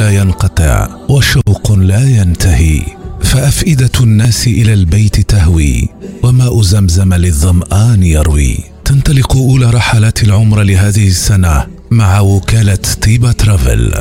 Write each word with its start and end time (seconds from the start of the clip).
لا 0.00 0.10
ينقطع 0.10 0.88
وشوق 1.08 1.72
لا 1.72 2.08
ينتهي 2.08 2.82
فأفئدة 3.22 3.90
الناس 4.00 4.46
إلى 4.46 4.72
البيت 4.72 5.20
تهوي 5.20 5.88
وماء 6.22 6.62
زمزم 6.62 7.14
للظمآن 7.14 8.02
يروي. 8.02 8.58
تنطلق 8.84 9.36
أولى 9.36 9.70
رحلات 9.70 10.22
العمر 10.22 10.62
لهذه 10.62 11.06
السنة 11.06 11.66
مع 11.90 12.20
وكالة 12.20 12.78
طيبة 13.02 13.32
ترافل. 13.32 13.94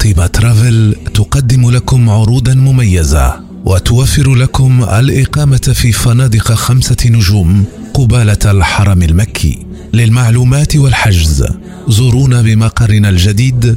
طيبة 0.00 0.26
ترافل 0.26 0.96
تقدم 1.14 1.70
لكم 1.70 2.10
عروضا 2.10 2.54
مميزة 2.54 3.40
وتوفر 3.64 4.34
لكم 4.34 4.82
الإقامة 4.82 5.72
في 5.74 5.92
فنادق 5.92 6.52
خمسة 6.52 6.96
نجوم 7.06 7.64
قبالة 7.94 8.38
الحرم 8.44 9.02
المكي. 9.02 9.66
للمعلومات 9.92 10.76
والحجز 10.76 11.44
زورونا 11.88 12.42
بمقرنا 12.42 13.08
الجديد 13.08 13.76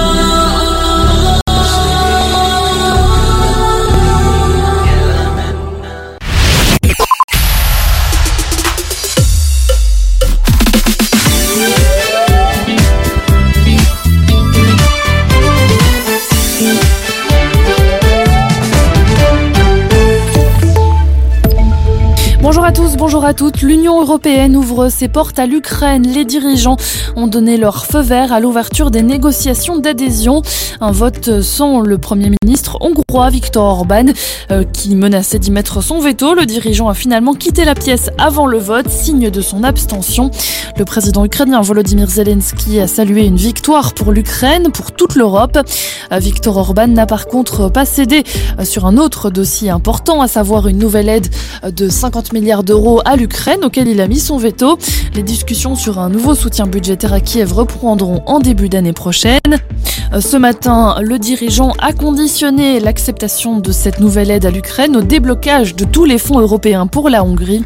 Bonjour 22.51 22.60
à 22.71 22.73
tous, 22.73 22.95
bonjour 22.95 23.25
à 23.25 23.33
toutes. 23.33 23.61
L'Union 23.63 23.99
européenne 23.99 24.55
ouvre 24.55 24.87
ses 24.87 25.09
portes 25.09 25.39
à 25.39 25.45
l'Ukraine. 25.45 26.07
Les 26.07 26.23
dirigeants 26.23 26.77
ont 27.17 27.27
donné 27.27 27.57
leur 27.57 27.85
feu 27.85 27.99
vert 27.99 28.31
à 28.31 28.39
l'ouverture 28.39 28.91
des 28.91 29.01
négociations 29.01 29.79
d'adhésion. 29.79 30.41
Un 30.79 30.91
vote 30.91 31.41
sans 31.41 31.81
le 31.81 31.97
Premier 31.97 32.31
ministre 32.41 32.77
hongrois 32.79 33.29
Viktor 33.29 33.65
Orban 33.65 34.05
euh, 34.51 34.63
qui 34.63 34.95
menaçait 34.95 35.37
d'y 35.37 35.51
mettre 35.51 35.83
son 35.83 35.99
veto. 35.99 36.33
Le 36.33 36.45
dirigeant 36.45 36.87
a 36.87 36.93
finalement 36.93 37.33
quitté 37.33 37.65
la 37.65 37.75
pièce 37.75 38.09
avant 38.17 38.45
le 38.45 38.57
vote, 38.57 38.89
signe 38.89 39.29
de 39.29 39.41
son 39.41 39.65
abstention. 39.65 40.31
Le 40.77 40.85
président 40.85 41.25
ukrainien 41.25 41.59
Volodymyr 41.59 42.09
Zelensky 42.09 42.79
a 42.79 42.87
salué 42.87 43.25
une 43.25 43.35
victoire 43.35 43.93
pour 43.93 44.13
l'Ukraine, 44.13 44.71
pour 44.71 44.93
toute 44.93 45.15
l'Europe. 45.15 45.59
Euh, 46.11 46.19
Viktor 46.19 46.55
Orban 46.55 46.87
n'a 46.87 47.05
par 47.05 47.27
contre 47.27 47.69
pas 47.69 47.85
cédé 47.85 48.23
euh, 48.59 48.63
sur 48.63 48.85
un 48.85 48.95
autre 48.95 49.29
dossier 49.29 49.69
important, 49.69 50.21
à 50.21 50.29
savoir 50.29 50.69
une 50.69 50.77
nouvelle 50.77 51.09
aide 51.09 51.27
de 51.63 51.89
50 51.89 52.31
milliards 52.31 52.60
d'euros 52.63 53.01
à 53.05 53.15
l'Ukraine 53.15 53.63
auquel 53.63 53.87
il 53.87 54.01
a 54.01 54.07
mis 54.07 54.19
son 54.19 54.37
veto. 54.37 54.77
Les 55.15 55.23
discussions 55.23 55.75
sur 55.75 55.99
un 55.99 56.09
nouveau 56.09 56.35
soutien 56.35 56.67
budgétaire 56.67 57.13
à 57.13 57.19
Kiev 57.19 57.53
reprendront 57.53 58.21
en 58.25 58.39
début 58.39 58.69
d'année 58.69 58.93
prochaine. 58.93 59.39
Ce 60.19 60.35
matin, 60.35 60.97
le 61.01 61.19
dirigeant 61.19 61.73
a 61.79 61.93
conditionné 61.93 62.79
l'acceptation 62.79 63.59
de 63.59 63.71
cette 63.71 63.99
nouvelle 63.99 64.29
aide 64.29 64.45
à 64.45 64.51
l'Ukraine 64.51 64.97
au 64.97 65.01
déblocage 65.01 65.75
de 65.75 65.85
tous 65.85 66.05
les 66.05 66.17
fonds 66.17 66.39
européens 66.39 66.87
pour 66.87 67.09
la 67.09 67.23
Hongrie. 67.23 67.63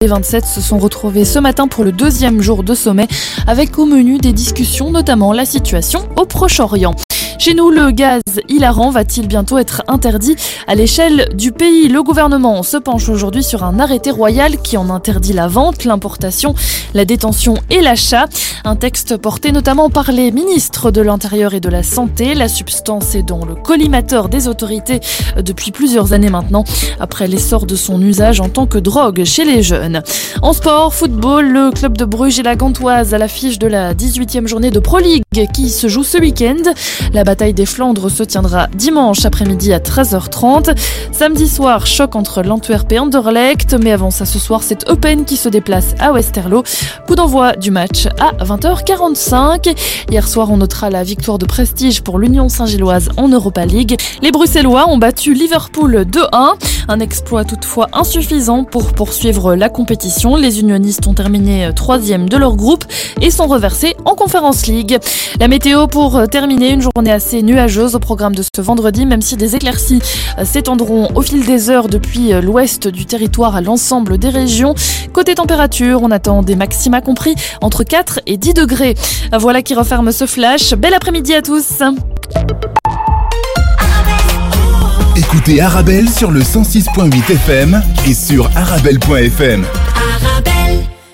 Les 0.00 0.08
27 0.08 0.46
se 0.46 0.60
sont 0.60 0.78
retrouvés 0.78 1.24
ce 1.24 1.38
matin 1.38 1.66
pour 1.66 1.84
le 1.84 1.92
deuxième 1.92 2.40
jour 2.40 2.62
de 2.62 2.74
sommet 2.74 3.08
avec 3.46 3.78
au 3.78 3.86
menu 3.86 4.18
des 4.18 4.32
discussions 4.32 4.90
notamment 4.90 5.32
la 5.32 5.44
situation 5.44 6.08
au 6.16 6.24
Proche-Orient. 6.24 6.94
Chez 7.40 7.54
nous, 7.54 7.70
le 7.70 7.90
gaz 7.90 8.20
hilarant 8.50 8.90
va-t-il 8.90 9.26
bientôt 9.26 9.56
être 9.56 9.82
interdit 9.88 10.36
à 10.66 10.74
l'échelle 10.74 11.26
du 11.32 11.52
pays? 11.52 11.88
Le 11.88 12.02
gouvernement 12.02 12.62
se 12.62 12.76
penche 12.76 13.08
aujourd'hui 13.08 13.42
sur 13.42 13.64
un 13.64 13.80
arrêté 13.80 14.10
royal 14.10 14.60
qui 14.60 14.76
en 14.76 14.90
interdit 14.90 15.32
la 15.32 15.48
vente, 15.48 15.86
l'importation, 15.86 16.54
la 16.92 17.06
détention 17.06 17.54
et 17.70 17.80
l'achat. 17.80 18.26
Un 18.64 18.76
texte 18.76 19.16
porté 19.16 19.52
notamment 19.52 19.88
par 19.88 20.12
les 20.12 20.32
ministres 20.32 20.90
de 20.90 21.00
l'Intérieur 21.00 21.54
et 21.54 21.60
de 21.60 21.70
la 21.70 21.82
Santé. 21.82 22.34
La 22.34 22.46
substance 22.46 23.14
est 23.14 23.22
dans 23.22 23.46
le 23.46 23.54
collimateur 23.54 24.28
des 24.28 24.46
autorités 24.46 25.00
depuis 25.42 25.70
plusieurs 25.70 26.12
années 26.12 26.28
maintenant, 26.28 26.64
après 27.00 27.26
l'essor 27.26 27.64
de 27.64 27.74
son 27.74 28.02
usage 28.02 28.42
en 28.42 28.50
tant 28.50 28.66
que 28.66 28.76
drogue 28.76 29.24
chez 29.24 29.46
les 29.46 29.62
jeunes. 29.62 30.02
En 30.42 30.52
sport, 30.52 30.92
football, 30.92 31.48
le 31.48 31.70
club 31.70 31.96
de 31.96 32.04
Bruges 32.04 32.38
et 32.38 32.42
la 32.42 32.54
Gantoise 32.54 33.14
à 33.14 33.18
l'affiche 33.18 33.58
de 33.58 33.66
la 33.66 33.94
18e 33.94 34.46
journée 34.46 34.70
de 34.70 34.78
Pro 34.78 34.98
League 34.98 35.22
qui 35.54 35.70
se 35.70 35.88
joue 35.88 36.04
ce 36.04 36.18
week-end. 36.18 36.70
Bataille 37.30 37.54
des 37.54 37.64
Flandres 37.64 38.10
se 38.10 38.24
tiendra 38.24 38.66
dimanche 38.74 39.24
après-midi 39.24 39.72
à 39.72 39.78
13h30. 39.78 40.76
Samedi 41.12 41.46
soir, 41.46 41.86
choc 41.86 42.16
entre 42.16 42.42
l'Antwerp 42.42 42.90
et 42.90 42.98
Anderlecht. 42.98 43.76
Mais 43.80 43.92
avant 43.92 44.10
ça, 44.10 44.24
ce 44.26 44.40
soir, 44.40 44.64
c'est 44.64 44.90
Open 44.90 45.24
qui 45.24 45.36
se 45.36 45.48
déplace 45.48 45.94
à 46.00 46.10
Westerlo. 46.10 46.64
Coup 47.06 47.14
d'envoi 47.14 47.54
du 47.54 47.70
match 47.70 48.08
à 48.18 48.32
20h45. 48.44 49.76
Hier 50.10 50.26
soir, 50.26 50.50
on 50.50 50.56
notera 50.56 50.90
la 50.90 51.04
victoire 51.04 51.38
de 51.38 51.46
prestige 51.46 52.02
pour 52.02 52.18
l'Union 52.18 52.48
Saint-Gilloise 52.48 53.10
en 53.16 53.28
Europa 53.28 53.64
League. 53.64 53.96
Les 54.22 54.32
Bruxellois 54.32 54.88
ont 54.88 54.98
battu 54.98 55.32
Liverpool 55.32 56.04
2-1. 56.10 56.54
Un 56.88 56.98
exploit 56.98 57.44
toutefois 57.44 57.86
insuffisant 57.92 58.64
pour 58.64 58.92
poursuivre 58.92 59.54
la 59.54 59.68
compétition. 59.68 60.34
Les 60.34 60.58
unionistes 60.58 61.06
ont 61.06 61.14
terminé 61.14 61.70
troisième 61.76 62.28
de 62.28 62.36
leur 62.36 62.56
groupe 62.56 62.84
et 63.20 63.30
sont 63.30 63.46
reversés 63.46 63.94
en 64.04 64.16
Conference 64.16 64.66
League. 64.66 64.98
La 65.38 65.46
météo 65.46 65.86
pour 65.86 66.28
terminer, 66.28 66.70
une 66.70 66.80
journée 66.82 67.12
assez 67.20 67.42
nuageuse 67.42 67.96
au 67.96 67.98
programme 67.98 68.34
de 68.34 68.42
ce 68.42 68.62
vendredi, 68.62 69.04
même 69.04 69.20
si 69.20 69.36
des 69.36 69.54
éclaircies 69.54 70.00
s'étendront 70.42 71.10
au 71.14 71.20
fil 71.20 71.44
des 71.44 71.68
heures 71.68 71.88
depuis 71.88 72.32
l'ouest 72.40 72.88
du 72.88 73.04
territoire 73.04 73.54
à 73.56 73.60
l'ensemble 73.60 74.16
des 74.16 74.30
régions. 74.30 74.74
Côté 75.12 75.34
température, 75.34 76.00
on 76.02 76.10
attend 76.10 76.42
des 76.42 76.56
maxima 76.56 77.02
compris 77.02 77.34
entre 77.60 77.84
4 77.84 78.20
et 78.26 78.38
10 78.38 78.54
degrés. 78.54 78.94
Voilà 79.38 79.60
qui 79.60 79.74
referme 79.74 80.12
ce 80.12 80.24
flash. 80.24 80.72
Bel 80.72 80.94
après-midi 80.94 81.34
à 81.34 81.42
tous. 81.42 81.82
Écoutez 85.14 85.60
Arabelle 85.60 86.08
sur 86.08 86.30
le 86.30 86.40
106.8 86.40 87.32
FM 87.32 87.82
et 88.08 88.14
sur 88.14 88.48
arabelle.fm. 88.56 89.66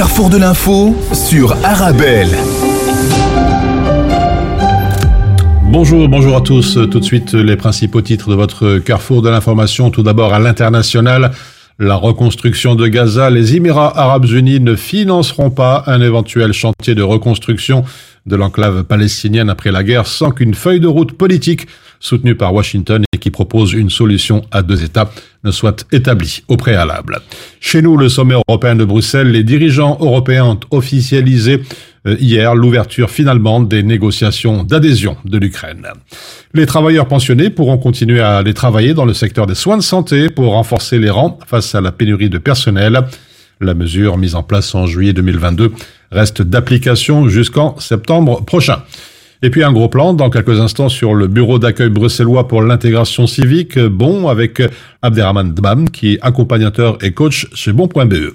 carrefour 0.00 0.30
de 0.30 0.38
l'info 0.38 0.96
sur 1.12 1.52
Arabelle. 1.62 2.30
Bonjour, 5.64 6.08
bonjour 6.08 6.38
à 6.38 6.40
tous. 6.40 6.78
Euh, 6.78 6.86
tout 6.86 7.00
de 7.00 7.04
suite, 7.04 7.34
euh, 7.34 7.42
les 7.42 7.56
principaux 7.56 8.00
titres 8.00 8.30
de 8.30 8.34
votre 8.34 8.78
carrefour 8.78 9.20
de 9.20 9.28
l'information. 9.28 9.90
Tout 9.90 10.02
d'abord, 10.02 10.32
à 10.32 10.38
l'international, 10.38 11.32
la 11.78 11.96
reconstruction 11.96 12.76
de 12.76 12.86
Gaza. 12.86 13.28
Les 13.28 13.56
Émirats 13.56 13.92
arabes 13.94 14.24
unis 14.24 14.58
ne 14.58 14.74
financeront 14.74 15.50
pas 15.50 15.84
un 15.86 16.00
éventuel 16.00 16.54
chantier 16.54 16.94
de 16.94 17.02
reconstruction 17.02 17.84
de 18.24 18.36
l'enclave 18.36 18.84
palestinienne 18.84 19.50
après 19.50 19.70
la 19.70 19.84
guerre 19.84 20.06
sans 20.06 20.30
qu'une 20.30 20.54
feuille 20.54 20.80
de 20.80 20.86
route 20.86 21.12
politique 21.12 21.66
soutenue 22.00 22.34
par 22.34 22.52
Washington 22.54 23.04
et 23.12 23.18
qui 23.18 23.30
propose 23.30 23.72
une 23.74 23.90
solution 23.90 24.42
à 24.50 24.62
deux 24.62 24.82
États 24.82 25.10
ne 25.44 25.50
soit 25.50 25.86
établie 25.92 26.42
au 26.48 26.56
préalable. 26.56 27.20
Chez 27.60 27.82
nous, 27.82 27.96
le 27.96 28.08
sommet 28.08 28.34
européen 28.48 28.74
de 28.74 28.84
Bruxelles, 28.84 29.30
les 29.30 29.44
dirigeants 29.44 29.98
européens 30.00 30.44
ont 30.46 30.60
officialisé 30.70 31.62
euh, 32.06 32.16
hier 32.18 32.54
l'ouverture 32.54 33.10
finalement 33.10 33.60
des 33.60 33.82
négociations 33.82 34.64
d'adhésion 34.64 35.16
de 35.24 35.38
l'Ukraine. 35.38 35.86
Les 36.54 36.66
travailleurs 36.66 37.06
pensionnés 37.06 37.50
pourront 37.50 37.78
continuer 37.78 38.20
à 38.20 38.38
aller 38.38 38.54
travailler 38.54 38.94
dans 38.94 39.04
le 39.04 39.14
secteur 39.14 39.46
des 39.46 39.54
soins 39.54 39.76
de 39.76 39.82
santé 39.82 40.30
pour 40.30 40.52
renforcer 40.52 40.98
les 40.98 41.10
rangs 41.10 41.38
face 41.46 41.74
à 41.74 41.80
la 41.80 41.92
pénurie 41.92 42.30
de 42.30 42.38
personnel. 42.38 43.00
La 43.60 43.74
mesure 43.74 44.16
mise 44.16 44.34
en 44.34 44.42
place 44.42 44.74
en 44.74 44.86
juillet 44.86 45.12
2022 45.12 45.72
reste 46.10 46.40
d'application 46.40 47.28
jusqu'en 47.28 47.78
septembre 47.78 48.42
prochain. 48.44 48.82
Et 49.42 49.48
puis 49.48 49.64
un 49.64 49.72
gros 49.72 49.88
plan 49.88 50.12
dans 50.12 50.28
quelques 50.28 50.60
instants 50.60 50.90
sur 50.90 51.14
le 51.14 51.26
bureau 51.26 51.58
d'accueil 51.58 51.88
bruxellois 51.88 52.46
pour 52.46 52.60
l'intégration 52.60 53.26
civique, 53.26 53.78
bon, 53.78 54.28
avec 54.28 54.62
Abderrahman 55.00 55.54
Dbam, 55.54 55.88
qui 55.88 56.14
est 56.14 56.18
accompagnateur 56.20 56.98
et 57.02 57.12
coach 57.12 57.48
chez 57.54 57.72
bon.be. 57.72 58.34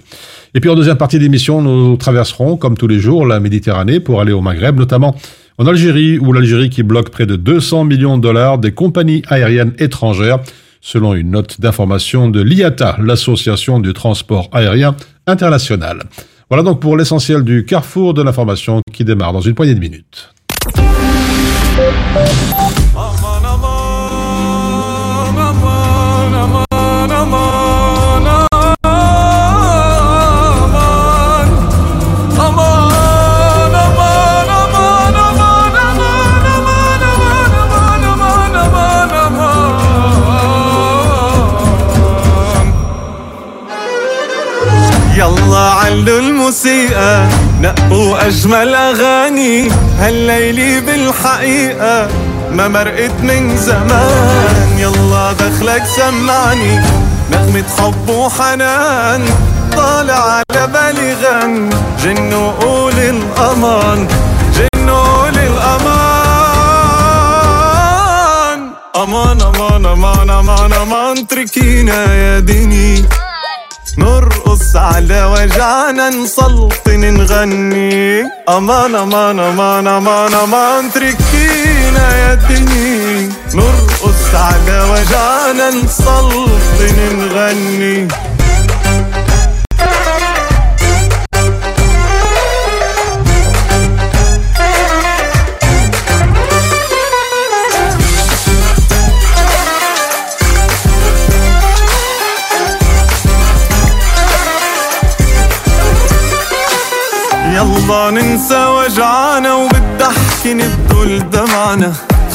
Et 0.56 0.60
puis 0.60 0.69
en 0.69 0.75
deuxième 0.75 0.98
partie 0.98 1.19
d'émission, 1.19 1.62
nous 1.62 1.96
traverserons, 1.98 2.57
comme 2.57 2.75
tous 2.75 2.88
les 2.88 3.00
jours, 3.00 3.28
la 3.28 3.40
Méditerranée 3.40 4.00
pour 4.00 4.19
aller 4.19 4.34
au 4.34 4.42
Maghreb, 4.42 4.80
notamment 4.80 5.16
en 5.60 5.68
Algérie, 5.68 6.18
où 6.18 6.34
l'Algérie 6.34 6.69
qui 6.69 6.81
bloque 6.81 7.12
près 7.12 7.28
de 7.28 7.36
200 7.36 7.84
millions 7.84 8.18
de 8.18 8.24
dollars 8.24 8.58
des 8.58 8.72
compagnies 8.72 9.22
aériennes 9.28 9.74
étrangères, 9.78 10.40
selon 10.81 11.13
une 11.13 11.31
note 11.31 11.62
d'information 11.62 12.30
de 12.30 12.42
l'IATA, 12.42 12.98
l'association 13.00 13.80
du 13.80 13.94
transport 13.94 14.50
aérien 14.51 14.96
international. 15.28 16.04
Voilà 16.50 16.63
donc 16.63 16.80
pour 16.80 16.98
l'essentiel 16.98 17.44
du 17.44 17.66
carrefour 17.66 18.13
de 18.13 18.22
l'information 18.22 18.81
qui 18.92 19.04
démarre 19.04 19.34
dans 19.34 19.42
une 19.42 19.56
poignée 19.56 19.75
de 19.75 19.80
minutes. 19.80 20.35
Aman 20.66 20.74
aman 23.46 23.78
aman 25.38 26.34
aman 27.14 28.26
يلا 45.16 45.58
علوا 45.58 46.20
الموسيقى 46.20 47.28
نقوا 47.66 48.28
أجمل 48.28 48.76
أغاني 48.76 49.72
هالليلة 50.00 50.80
بالحقيقة 50.80 52.08
ما 52.52 52.68
مرقت 52.68 53.12
من 53.24 53.58
زمان. 53.58 54.78
يلا 54.78 55.32
دخلك 55.32 55.84
سمعني 55.96 56.80
نغمة 57.32 57.64
حب 57.78 58.10
وحنان 58.10 59.26
طالع 59.78 60.14
على 60.14 60.68
بالي 60.68 61.14
غن. 61.14 61.70
جن 62.04 62.34
وقول 62.34 62.94
الأمان 62.94 64.08
جن 64.56 64.90
وقول 64.90 65.38
الأمان. 65.38 65.96
أمان 68.96 69.42
أمان 69.42 69.86
أمان 69.86 70.30
أمان 70.30 70.74
أمان 70.74 71.28
تركينا 71.28 72.14
يا 72.14 72.40
ديني. 72.40 73.06
نرقص 73.98 74.76
على 74.76 75.24
وجعنا 75.24 76.10
نسلطن 76.10 77.00
نغني. 77.00 78.24
أمان 78.50 78.96
أمان 78.96 79.40
أمان 79.40 79.88
أمان 79.88 80.34
أمان 80.34 80.92
تركينا 80.92 82.06
يا 82.18 82.34
دني. 82.34 83.30
نرقص 83.54 84.24
على 84.34 84.78
وجعنا 84.92 85.70
نسلطن 85.70 86.98
نغني. 87.20 88.08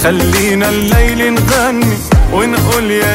خلينا 0.03 0.69
الليل 0.69 1.35
نغني 1.35 1.97
ونقول 2.33 2.91
يا 2.91 3.15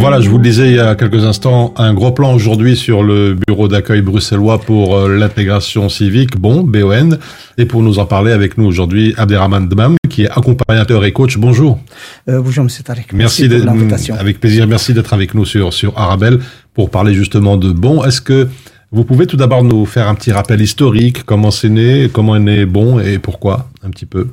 Voilà, 0.00 0.20
je 0.20 0.30
vous 0.30 0.38
le 0.38 0.44
disais 0.44 0.68
il 0.68 0.76
y 0.76 0.78
a 0.78 0.94
quelques 0.94 1.24
instants, 1.24 1.74
un 1.76 1.92
gros 1.92 2.12
plan 2.12 2.32
aujourd'hui 2.32 2.76
sur 2.76 3.02
le 3.02 3.34
bureau 3.34 3.66
d'accueil 3.66 4.00
bruxellois 4.00 4.60
pour 4.60 4.96
euh, 4.96 5.18
l'intégration 5.18 5.88
civique, 5.88 6.38
bon, 6.38 6.62
BON. 6.62 7.18
Et 7.58 7.64
pour 7.66 7.82
nous 7.82 7.98
en 7.98 8.06
parler 8.06 8.30
avec 8.30 8.56
nous 8.58 8.64
aujourd'hui, 8.64 9.12
Abderrahman 9.16 9.68
Dmam, 9.68 9.96
qui 10.08 10.22
est 10.22 10.30
accompagnateur 10.30 11.04
et 11.04 11.12
coach. 11.12 11.36
Bonjour. 11.36 11.80
Euh, 12.28 12.40
bonjour, 12.40 12.62
Monsieur 12.62 12.84
Tarek. 12.84 13.12
Merci, 13.12 13.48
l'invitation. 13.48 14.14
avec 14.14 14.38
plaisir. 14.38 14.68
Merci 14.68 14.94
d'être 14.94 15.12
avec 15.12 15.34
nous 15.34 15.44
sur, 15.44 15.72
sur 15.72 15.98
Arabelle 15.98 16.38
pour 16.74 16.90
parler 16.90 17.12
justement 17.12 17.56
de 17.56 17.72
bon. 17.72 18.04
Est-ce 18.04 18.20
que 18.20 18.48
vous 18.92 19.02
pouvez 19.02 19.26
tout 19.26 19.36
d'abord 19.36 19.64
nous 19.64 19.84
faire 19.84 20.06
un 20.06 20.14
petit 20.14 20.30
rappel 20.30 20.60
historique, 20.60 21.24
comment 21.24 21.50
c'est 21.50 21.70
né, 21.70 22.08
comment 22.10 22.36
est 22.36 22.40
né 22.40 22.66
bon 22.66 23.00
et 23.00 23.18
pourquoi, 23.18 23.68
un 23.82 23.90
petit 23.90 24.06
peu? 24.06 24.28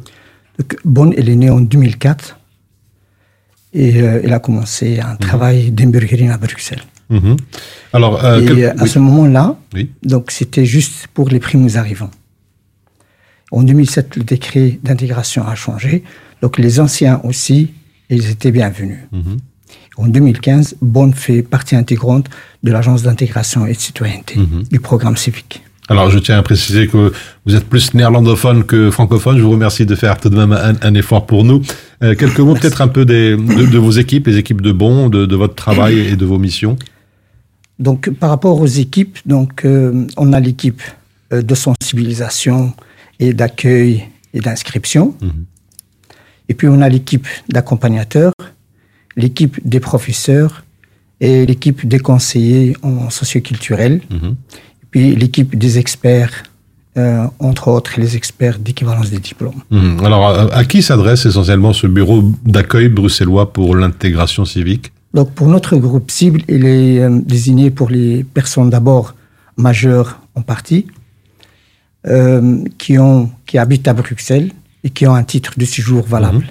Donc, 0.60 0.78
Bonne, 0.86 1.14
elle 1.18 1.28
est 1.28 1.36
née 1.36 1.50
en 1.50 1.60
2004 1.60 2.38
et 3.76 4.02
euh, 4.02 4.22
elle 4.24 4.34
a 4.34 4.40
commencé 4.40 4.88
Mhm. 4.98 5.06
un 5.12 5.16
travail 5.18 5.72
d'hamburgerine 5.72 6.32
à 6.32 6.38
Bruxelles. 6.38 6.84
Mhm. 7.10 7.36
Alors, 7.94 8.24
euh, 8.26 8.42
Et 8.42 8.46
quel- 8.46 8.66
à 8.70 8.84
oui. 8.84 8.90
ce 8.90 8.98
moment-là, 9.00 9.58
Oui. 9.76 9.92
donc 10.04 10.32
c'était 10.32 10.66
juste 10.66 11.08
pour 11.14 11.30
les 11.30 11.40
primos 11.40 11.78
arrivants. 11.78 12.10
En 13.52 13.62
2007, 13.64 14.16
le 14.16 14.24
décret 14.24 14.80
d'intégration 14.84 15.46
a 15.48 15.54
changé. 15.56 16.04
Donc 16.42 16.58
les 16.58 16.80
anciens 16.80 17.22
aussi, 17.24 17.74
ils 18.10 18.30
étaient 18.32 18.52
bienvenus. 18.52 19.00
Mhm. 19.12 19.38
En 19.98 20.08
2015, 20.08 20.76
Bonn 20.82 21.14
fait 21.14 21.42
partie 21.42 21.76
intégrante 21.76 22.28
de 22.64 22.72
l'Agence 22.72 23.04
d'intégration 23.04 23.66
et 23.66 23.74
de 23.74 23.80
citoyenneté, 23.80 24.38
Mhm. 24.38 24.64
du 24.72 24.80
programme 24.80 25.16
civique. 25.18 25.64
Alors, 25.88 26.10
je 26.10 26.18
tiens 26.18 26.40
à 26.40 26.42
préciser 26.42 26.88
que 26.88 27.12
vous 27.46 27.56
êtes 27.56 27.66
plus 27.66 27.94
néerlandophone 27.94 28.64
que 28.64 28.90
francophone. 28.90 29.38
Je 29.38 29.44
vous 29.44 29.52
remercie 29.52 29.86
de 29.86 29.94
faire 29.96 30.20
tout 30.20 30.30
de 30.30 30.36
même 30.36 30.52
un, 30.52 30.74
un 30.82 30.94
effort 30.96 31.26
pour 31.28 31.44
nous. 31.44 31.62
Euh, 32.02 32.16
quelques 32.16 32.40
mots 32.40 32.56
peut-être 32.56 32.82
un 32.82 32.88
peu 32.88 33.06
des, 33.06 33.38
de, 33.38 33.66
de 33.66 33.78
vos 33.78 33.92
équipes, 33.92 34.28
les 34.28 34.38
équipes 34.38 34.62
de 34.62 34.72
Bon, 34.72 35.10
de, 35.10 35.26
de 35.26 35.36
votre 35.36 35.54
travail 35.54 36.00
et 36.00 36.16
de 36.16 36.26
vos 36.26 36.40
missions. 36.40 36.78
Donc, 37.78 38.10
par 38.10 38.30
rapport 38.30 38.60
aux 38.60 38.66
équipes, 38.66 39.20
donc, 39.26 39.64
euh, 39.66 40.08
on 40.18 40.34
a 40.34 40.40
l'équipe 40.40 40.82
euh, 41.32 41.42
de 41.44 41.56
sensibilisation 41.56 42.74
et 43.20 43.34
d'accueil 43.34 44.06
et 44.34 44.40
d'inscription. 44.40 45.16
Mhm. 45.22 45.46
Et 46.50 46.54
puis, 46.56 46.68
on 46.68 46.82
a 46.82 46.90
l'équipe 46.90 47.28
d'accompagnateurs, 47.50 48.34
l'équipe 49.18 49.60
des 49.68 49.80
professeurs 49.80 50.64
et 51.22 51.46
l'équipe 51.46 51.88
des 51.88 52.00
conseillers 52.00 52.76
en 52.82 53.10
socioculturel. 53.10 54.02
Mhm. 54.10 54.36
Et 54.96 55.00
puis, 55.00 55.16
l'équipe 55.16 55.58
des 55.58 55.78
experts, 55.78 56.44
euh, 56.98 57.26
entre 57.40 57.68
autres 57.68 57.92
les 57.98 58.16
experts 58.16 58.60
d'équivalence 58.60 59.10
des 59.10 59.20
diplômes. 59.20 59.62
Mhm. 59.70 60.06
Alors, 60.06 60.28
à, 60.28 60.56
à 60.56 60.64
qui 60.64 60.82
s'adresse 60.82 61.26
essentiellement 61.26 61.74
ce 61.74 61.88
bureau 61.88 62.24
d'accueil 62.46 62.88
bruxellois 62.88 63.52
pour 63.52 63.76
l'intégration 63.76 64.46
civique? 64.46 64.94
Donc, 65.14 65.32
pour 65.32 65.48
notre 65.48 65.76
groupe 65.76 66.10
cible, 66.10 66.42
il 66.48 66.66
est 66.66 67.00
euh, 67.02 67.20
désigné 67.26 67.72
pour 67.72 67.90
les 67.90 68.24
personnes 68.24 68.70
d'abord 68.70 69.16
majeures 69.58 70.22
en 70.36 70.42
partie, 70.42 70.88
euh, 72.08 72.64
qui, 72.78 72.98
ont, 72.98 73.30
qui 73.46 73.58
habitent 73.58 73.88
à 73.90 73.94
Bruxelles 73.94 74.52
et 74.86 74.90
qui 74.90 75.08
ont 75.08 75.16
un 75.16 75.24
titre 75.24 75.54
de 75.58 75.66
séjour 75.66 76.06
valable. 76.06 76.46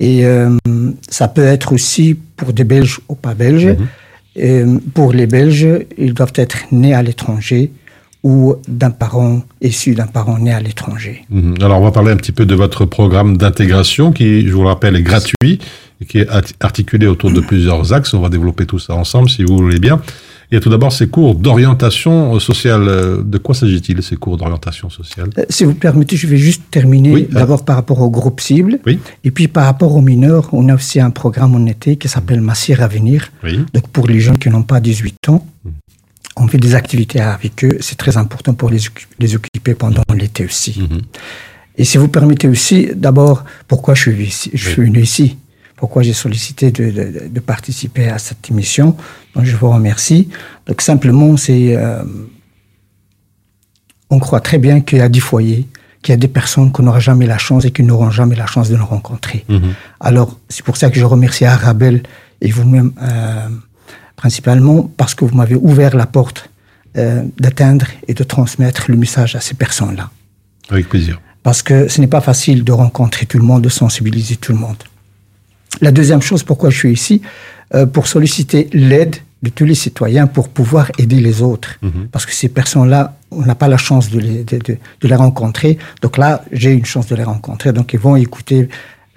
Et 0.00 0.26
euh, 0.26 0.56
ça 1.08 1.28
peut 1.28 1.44
être 1.44 1.72
aussi 1.72 2.14
pour 2.36 2.52
des 2.52 2.64
Belges 2.64 3.00
ou 3.08 3.14
pas 3.14 3.34
Belges. 3.34 3.66
Et, 3.66 3.76
euh, 4.40 4.78
pour 4.94 5.12
les 5.12 5.26
Belges, 5.26 5.68
ils 5.96 6.14
doivent 6.14 6.32
être 6.36 6.58
nés 6.72 6.94
à 6.94 7.02
l'étranger 7.02 7.70
ou 8.24 8.56
d'un 8.66 8.90
parent 8.90 9.42
issu 9.62 9.94
d'un 9.94 10.06
parent 10.06 10.38
né 10.38 10.52
à 10.52 10.60
l'étranger. 10.60 11.24
Mhm. 11.30 11.54
Alors, 11.62 11.80
on 11.80 11.84
va 11.84 11.92
parler 11.92 12.10
un 12.12 12.16
petit 12.16 12.32
peu 12.32 12.46
de 12.46 12.54
votre 12.54 12.84
programme 12.84 13.36
d'intégration 13.36 14.10
qui, 14.12 14.46
je 14.46 14.52
vous 14.52 14.62
le 14.62 14.68
rappelle, 14.68 14.96
est 14.96 15.02
gratuit 15.02 15.60
et 16.00 16.04
qui 16.04 16.18
est 16.18 16.28
art- 16.28 16.42
articulé 16.60 17.06
autour 17.06 17.30
de 17.30 17.40
plusieurs 17.40 17.92
axes. 17.92 18.14
On 18.14 18.20
va 18.20 18.28
développer 18.28 18.66
tout 18.66 18.78
ça 18.80 18.94
ensemble, 18.94 19.30
si 19.30 19.44
vous 19.44 19.56
voulez 19.56 19.78
bien. 19.78 20.00
Il 20.50 20.54
y 20.54 20.56
a 20.56 20.60
tout 20.60 20.70
d'abord 20.70 20.92
ces 20.92 21.08
cours 21.08 21.34
d'orientation 21.34 22.40
sociale. 22.40 22.84
Euh, 22.88 23.22
De 23.22 23.36
quoi 23.38 23.54
s'agit-il, 23.54 24.02
ces 24.02 24.16
cours 24.16 24.36
d'orientation 24.38 24.88
sociale 24.88 25.28
Euh, 25.38 25.44
Si 25.50 25.64
vous 25.64 25.74
permettez, 25.74 26.16
je 26.16 26.26
vais 26.26 26.38
juste 26.38 26.62
terminer 26.70 27.12
Oui, 27.12 27.28
d'abord 27.30 27.64
par 27.64 27.76
rapport 27.76 28.00
au 28.00 28.08
groupe 28.10 28.40
cible. 28.40 28.78
Oui. 28.86 28.98
Et 29.24 29.30
puis 29.30 29.46
par 29.48 29.64
rapport 29.66 29.94
aux 29.94 30.00
mineurs, 30.00 30.48
on 30.52 30.68
a 30.70 30.74
aussi 30.74 31.00
un 31.00 31.10
programme 31.10 31.54
en 31.54 31.66
été 31.66 31.96
qui 31.96 32.08
s'appelle 32.08 32.40
Massir 32.40 32.82
Avenir. 32.82 33.30
Oui. 33.44 33.60
Donc 33.74 33.88
pour 33.88 34.06
les 34.06 34.20
jeunes 34.20 34.38
qui 34.38 34.48
n'ont 34.48 34.62
pas 34.62 34.80
18 34.80 35.28
ans, 35.28 35.46
on 36.36 36.46
fait 36.48 36.58
des 36.58 36.74
activités 36.74 37.20
avec 37.20 37.64
eux. 37.64 37.76
C'est 37.80 37.98
très 37.98 38.16
important 38.16 38.54
pour 38.54 38.70
les, 38.70 38.78
les 39.18 39.34
occuper 39.34 39.74
pendant 39.74 40.02
l'été 40.14 40.46
aussi. 40.46 40.80
Mhm. 40.80 41.00
Et 41.76 41.84
si 41.84 41.98
vous 41.98 42.08
permettez 42.08 42.48
aussi, 42.48 42.88
d'abord, 42.96 43.44
pourquoi 43.68 43.94
je 43.94 44.00
suis 44.10 44.24
ici, 44.24 44.50
je 44.54 44.68
suis 44.70 44.82
venu 44.82 45.00
ici 45.02 45.36
Pourquoi 45.78 46.02
j'ai 46.02 46.12
sollicité 46.12 46.70
de, 46.72 46.90
de- 46.90 47.28
de 47.28 47.40
participer 47.40 48.08
à 48.08 48.18
cette 48.18 48.50
émission 48.50 48.96
Donc 49.34 49.44
je 49.44 49.56
vous 49.56 49.70
remercie. 49.70 50.28
Donc 50.66 50.80
simplement, 50.82 51.36
c'est 51.36 51.76
euh, 51.76 52.02
on 54.10 54.18
croit 54.18 54.40
très 54.40 54.58
bien 54.58 54.80
qu'il 54.80 54.98
y 54.98 55.00
a 55.02 55.08
10 55.08 55.20
foyers, 55.20 55.68
qu'il 56.02 56.12
y 56.12 56.14
a 56.14 56.16
des 56.16 56.28
personnes 56.28 56.72
qu'on 56.72 56.82
n'aura 56.84 57.00
jamais 57.00 57.26
la 57.26 57.38
chance 57.38 57.64
et 57.64 57.70
qui 57.70 57.82
n'auront 57.82 58.10
jamais 58.10 58.36
la 58.36 58.46
chance 58.46 58.68
de 58.70 58.76
nous 58.76 58.86
rencontrer. 58.86 59.44
Mhm. 59.48 59.74
Alors, 60.00 60.38
c'est 60.48 60.64
pour 60.64 60.76
ça 60.76 60.90
que 60.90 60.98
je 60.98 61.04
remercie 61.04 61.44
Arabelle 61.44 62.02
et 62.40 62.50
vous-même 62.50 62.92
euh, 63.02 63.48
principalement 64.16 64.82
parce 64.96 65.14
que 65.14 65.24
vous 65.24 65.36
m'avez 65.36 65.56
ouvert 65.56 65.94
la 65.96 66.06
porte 66.06 66.50
euh, 66.96 67.22
d'atteindre 67.38 67.86
et 68.06 68.14
de 68.14 68.24
transmettre 68.24 68.86
le 68.90 68.96
message 68.96 69.36
à 69.36 69.40
ces 69.40 69.54
personnes-là. 69.54 70.10
Avec 70.70 70.88
plaisir. 70.88 71.20
Parce 71.42 71.62
que 71.62 71.88
ce 71.88 72.00
n'est 72.00 72.06
pas 72.08 72.20
facile 72.20 72.64
de 72.64 72.72
rencontrer 72.72 73.26
tout 73.26 73.38
le 73.38 73.44
monde, 73.44 73.62
de 73.62 73.68
sensibiliser 73.68 74.36
tout 74.36 74.52
le 74.52 74.58
monde. 74.58 74.76
La 75.80 75.90
deuxième 75.92 76.22
chose, 76.22 76.42
pourquoi 76.42 76.70
je 76.70 76.78
suis 76.78 76.92
ici, 76.92 77.22
euh, 77.74 77.86
pour 77.86 78.06
solliciter 78.06 78.68
l'aide 78.72 79.16
de 79.42 79.50
tous 79.50 79.64
les 79.64 79.76
citoyens 79.76 80.26
pour 80.26 80.48
pouvoir 80.48 80.90
aider 80.98 81.20
les 81.20 81.42
autres. 81.42 81.78
Parce 82.10 82.26
que 82.26 82.32
ces 82.32 82.48
personnes-là, 82.48 83.16
on 83.30 83.42
n'a 83.42 83.54
pas 83.54 83.68
la 83.68 83.76
chance 83.76 84.10
de 84.10 84.18
les, 84.18 84.42
de, 84.42 84.56
de- 84.58 84.78
de 85.02 85.06
les 85.08 85.14
rencontrer. 85.14 85.78
Donc 86.02 86.16
là, 86.18 86.44
j'ai 86.50 86.72
une 86.72 86.84
chance 86.84 87.06
de 87.06 87.14
les 87.14 87.22
rencontrer. 87.22 87.72
Donc 87.72 87.92
ils 87.92 88.00
vont 88.00 88.16
écouter 88.16 88.68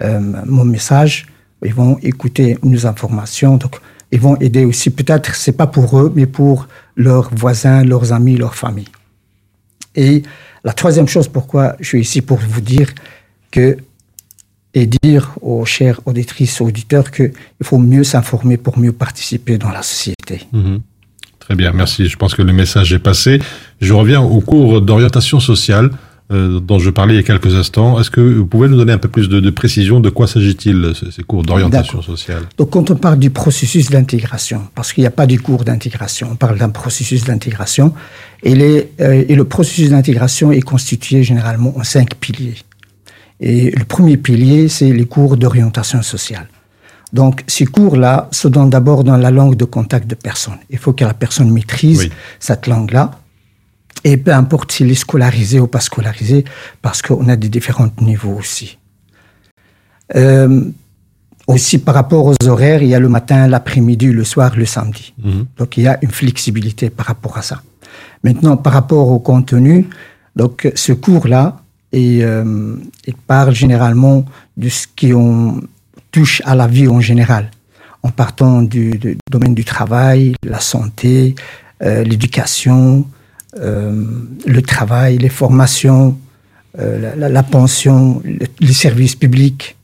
euh, 0.02 0.20
mon 0.46 0.64
message, 0.64 1.26
ils 1.64 1.74
vont 1.74 1.98
écouter 2.02 2.56
nos 2.62 2.86
informations. 2.86 3.56
Donc 3.56 3.76
ils 4.12 4.20
vont 4.20 4.36
aider 4.38 4.64
aussi, 4.64 4.90
peut-être, 4.90 5.34
c'est 5.34 5.56
pas 5.56 5.66
pour 5.66 5.98
eux, 5.98 6.12
mais 6.14 6.26
pour 6.26 6.68
leurs 6.94 7.34
voisins, 7.34 7.82
leurs 7.82 8.12
amis, 8.12 8.36
leur 8.36 8.54
famille. 8.54 8.88
Et 9.96 10.22
la 10.62 10.72
troisième 10.72 11.08
chose 11.08 11.26
pourquoi 11.28 11.74
je 11.80 11.86
suis 11.88 12.00
ici 12.00 12.20
pour 12.22 12.38
vous 12.38 12.60
dire 12.60 12.88
que 13.50 13.76
et 14.74 14.86
dire 14.86 15.32
aux 15.42 15.64
chères 15.64 16.00
auditrices 16.06 16.60
auditeurs 16.60 17.10
qu'il 17.10 17.32
faut 17.62 17.78
mieux 17.78 18.04
s'informer 18.04 18.56
pour 18.56 18.78
mieux 18.78 18.92
participer 18.92 19.58
dans 19.58 19.70
la 19.70 19.82
société. 19.82 20.42
Mhm. 20.52 20.80
Très 21.38 21.54
bien, 21.56 21.72
merci. 21.72 22.06
Je 22.08 22.16
pense 22.16 22.34
que 22.34 22.42
le 22.42 22.52
message 22.52 22.92
est 22.92 22.98
passé. 23.00 23.40
Je 23.80 23.92
reviens 23.92 24.20
au 24.22 24.40
cours 24.40 24.80
d'orientation 24.80 25.40
sociale 25.40 25.90
euh, 26.30 26.60
dont 26.60 26.78
je 26.78 26.88
parlais 26.88 27.14
il 27.14 27.16
y 27.16 27.20
a 27.20 27.24
quelques 27.24 27.54
instants. 27.56 28.00
Est-ce 28.00 28.10
que 28.10 28.20
vous 28.20 28.46
pouvez 28.46 28.68
nous 28.68 28.76
donner 28.76 28.92
un 28.92 28.98
peu 28.98 29.08
plus 29.08 29.28
de, 29.28 29.40
de 29.40 29.50
précision 29.50 29.98
De 30.00 30.08
quoi 30.08 30.26
s'agit-il, 30.28 30.92
ce- 30.94 31.10
ces 31.10 31.22
cours 31.24 31.42
d'orientation 31.42 32.00
sociale? 32.00 32.44
Donc 32.56 32.70
quand 32.70 32.90
on 32.90 32.94
parle 32.94 33.18
du 33.18 33.28
processus 33.30 33.90
d'intégration, 33.90 34.62
parce 34.74 34.92
qu'il 34.92 35.02
n'y 35.02 35.08
a 35.08 35.10
pas 35.10 35.26
du 35.26 35.40
cours 35.40 35.64
d'intégration, 35.64 36.28
on 36.30 36.36
parle 36.36 36.58
d'un 36.58 36.70
processus 36.70 37.24
d'intégration, 37.24 37.92
et, 38.44 38.54
les, 38.54 38.88
euh, 39.00 39.24
et 39.28 39.34
le 39.34 39.44
processus 39.44 39.90
d'intégration 39.90 40.52
est 40.52 40.62
constitué 40.62 41.24
généralement 41.24 41.76
en 41.76 41.82
cinq 41.82 42.14
piliers. 42.14 42.54
Et 43.42 43.72
le 43.72 43.84
premier 43.84 44.16
pilier, 44.16 44.68
c'est 44.68 44.92
les 44.92 45.04
cours 45.04 45.36
d'orientation 45.36 46.00
sociale. 46.00 46.46
Donc, 47.12 47.42
ces 47.48 47.66
cours-là 47.66 48.28
se 48.30 48.46
donnent 48.48 48.70
d'abord 48.70 49.02
dans 49.04 49.16
la 49.16 49.30
langue 49.32 49.56
de 49.56 49.64
contact 49.64 50.06
de 50.06 50.14
personne. 50.14 50.58
Il 50.70 50.78
faut 50.78 50.92
que 50.92 51.04
la 51.04 51.12
personne 51.12 51.50
maîtrise 51.50 51.98
Oui. 51.98 52.12
cette 52.38 52.68
langue-là. 52.68 53.10
Et 54.04 54.16
peu 54.16 54.32
importe 54.32 54.72
s'il 54.72 54.90
est 54.90 54.94
scolarisé 54.94 55.58
ou 55.60 55.66
pas 55.66 55.80
scolarisé, 55.80 56.44
parce 56.80 57.02
qu'on 57.02 57.28
a 57.28 57.36
des 57.36 57.48
différents 57.48 57.90
niveaux 58.00 58.36
aussi. 58.38 58.78
Euh, 60.14 60.62
aussi, 61.48 61.78
par 61.78 61.96
rapport 61.96 62.26
aux 62.26 62.48
horaires, 62.48 62.82
il 62.82 62.88
y 62.88 62.94
a 62.94 63.00
le 63.00 63.08
matin, 63.08 63.48
l'après-midi, 63.48 64.06
le 64.06 64.24
soir, 64.24 64.56
le 64.56 64.66
samedi. 64.66 65.12
Mhm. 65.22 65.46
Donc, 65.58 65.76
il 65.76 65.82
y 65.82 65.88
a 65.88 65.98
une 66.02 66.10
flexibilité 66.10 66.90
par 66.90 67.06
rapport 67.06 67.36
à 67.36 67.42
ça. 67.42 67.60
Maintenant, 68.22 68.56
par 68.56 68.72
rapport 68.72 69.08
au 69.08 69.18
contenu, 69.18 69.88
donc, 70.36 70.70
ce 70.74 70.92
cours-là, 70.92 71.61
et, 71.92 72.24
euh, 72.24 72.74
parle 73.26 73.54
généralement 73.54 74.24
de 74.56 74.68
ce 74.68 74.86
qui 74.94 75.12
on 75.14 75.60
touche 76.10 76.42
à 76.44 76.54
la 76.54 76.66
vie 76.66 76.88
en 76.88 77.00
général, 77.00 77.50
en 78.02 78.10
partant 78.10 78.62
du, 78.62 78.98
domaine 79.30 79.54
du 79.54 79.64
travail, 79.64 80.34
la 80.42 80.60
santé, 80.60 81.34
euh, 81.82 82.02
l'éducation, 82.04 83.06
euh, 83.58 84.04
le 84.46 84.62
travail, 84.62 85.18
les 85.18 85.28
formations, 85.28 86.18
euh, 86.78 87.14
la, 87.16 87.42
pension, 87.42 88.22
le- 88.24 88.46
les 88.60 88.72
services 88.72 89.14
publics, 89.16 89.76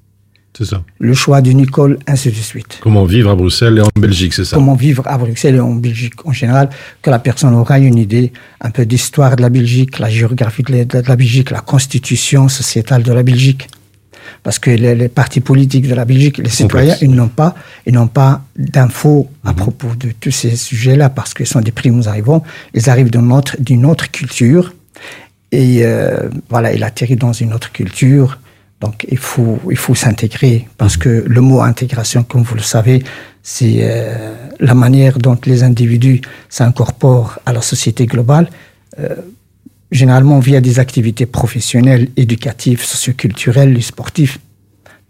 C'est 0.56 0.64
ça. 0.64 0.82
le 0.98 1.14
choix 1.14 1.40
d'une 1.40 1.60
école, 1.60 1.98
ainsi 2.08 2.30
de 2.30 2.34
suite. 2.34 2.78
Comment 2.80 3.04
vivre 3.04 3.30
à 3.30 3.36
Bruxelles 3.36 3.78
et 3.78 3.80
en 3.80 4.00
Belgique, 4.00 4.34
c'est 4.34 4.44
ça? 4.44 4.56
Comment 4.56 4.74
vivre 4.74 5.04
à 5.06 5.16
Bruxelles 5.16 5.54
et 5.54 5.60
en 5.60 5.74
Belgique 5.74 6.14
en 6.24 6.32
général, 6.32 6.68
que 7.00 7.10
la 7.10 7.20
personne 7.20 7.54
aura 7.54 7.78
une 7.78 7.96
idée 7.96 8.32
un 8.60 8.70
peu 8.70 8.84
d'histoire 8.84 9.36
de 9.36 9.42
la 9.42 9.50
Belgique, 9.50 10.00
la 10.00 10.10
géographie 10.10 10.64
de 10.64 10.86
la, 10.92 11.16
Belgique, 11.16 11.50
la 11.50 11.60
constitution 11.60 12.48
sociétale 12.48 13.04
de 13.04 13.12
la 13.12 13.22
Belgique. 13.22 13.68
Parce 14.42 14.58
que 14.58 14.70
les, 14.70 14.94
les 14.94 15.08
partis 15.08 15.40
politiques 15.40 15.88
de 15.88 15.94
la 15.94 16.04
Belgique, 16.04 16.38
les 16.38 16.50
citoyens, 16.50 16.96
ils 17.00 17.10
n'ont 17.10 17.28
pas, 17.28 17.54
ils 17.86 17.94
n'ont 17.94 18.08
pas 18.08 18.42
d'infos 18.56 19.30
à 19.44 19.54
propos 19.54 19.94
de 19.98 20.10
tous 20.18 20.32
ces 20.32 20.56
sujets-là 20.56 21.08
parce 21.08 21.34
qu'ils 21.34 21.46
sont 21.46 21.60
des 21.60 21.72
primos 21.72 22.08
arrivants. 22.08 22.42
Ils 22.74 22.90
arrivent 22.90 23.10
d'une 23.10 23.32
autre, 23.32 23.56
d'une 23.60 23.86
autre 23.86 24.10
culture 24.10 24.74
et 25.52 25.80
euh, 25.82 26.28
voilà, 26.50 26.72
ils 26.74 26.82
atterrissent 26.84 27.18
dans 27.18 27.32
une 27.32 27.54
autre 27.54 27.72
culture. 27.72 28.38
Donc 28.80 29.06
il 29.10 29.18
faut, 29.18 29.58
il 29.70 29.76
faut 29.76 29.94
s'intégrer 29.94 30.68
parce 30.76 30.96
que 30.96 31.24
le 31.26 31.40
mot 31.40 31.60
intégration, 31.62 32.22
comme 32.22 32.42
vous 32.42 32.54
le 32.54 32.62
savez, 32.62 33.02
c'est 33.42 33.78
euh, 33.80 34.34
la 34.60 34.74
manière 34.74 35.18
dont 35.18 35.38
les 35.46 35.62
individus 35.62 36.20
s'incorporent 36.48 37.38
à 37.44 37.52
la 37.52 37.62
société 37.62 38.06
globale. 38.06 38.48
Euh, 39.00 39.16
généralement 39.90 40.38
via 40.38 40.60
des 40.60 40.78
activités 40.80 41.26
professionnelles, 41.26 42.08
éducatives, 42.16 42.84
socioculturelles, 42.84 43.76
et 43.76 43.80
sportives. 43.80 44.38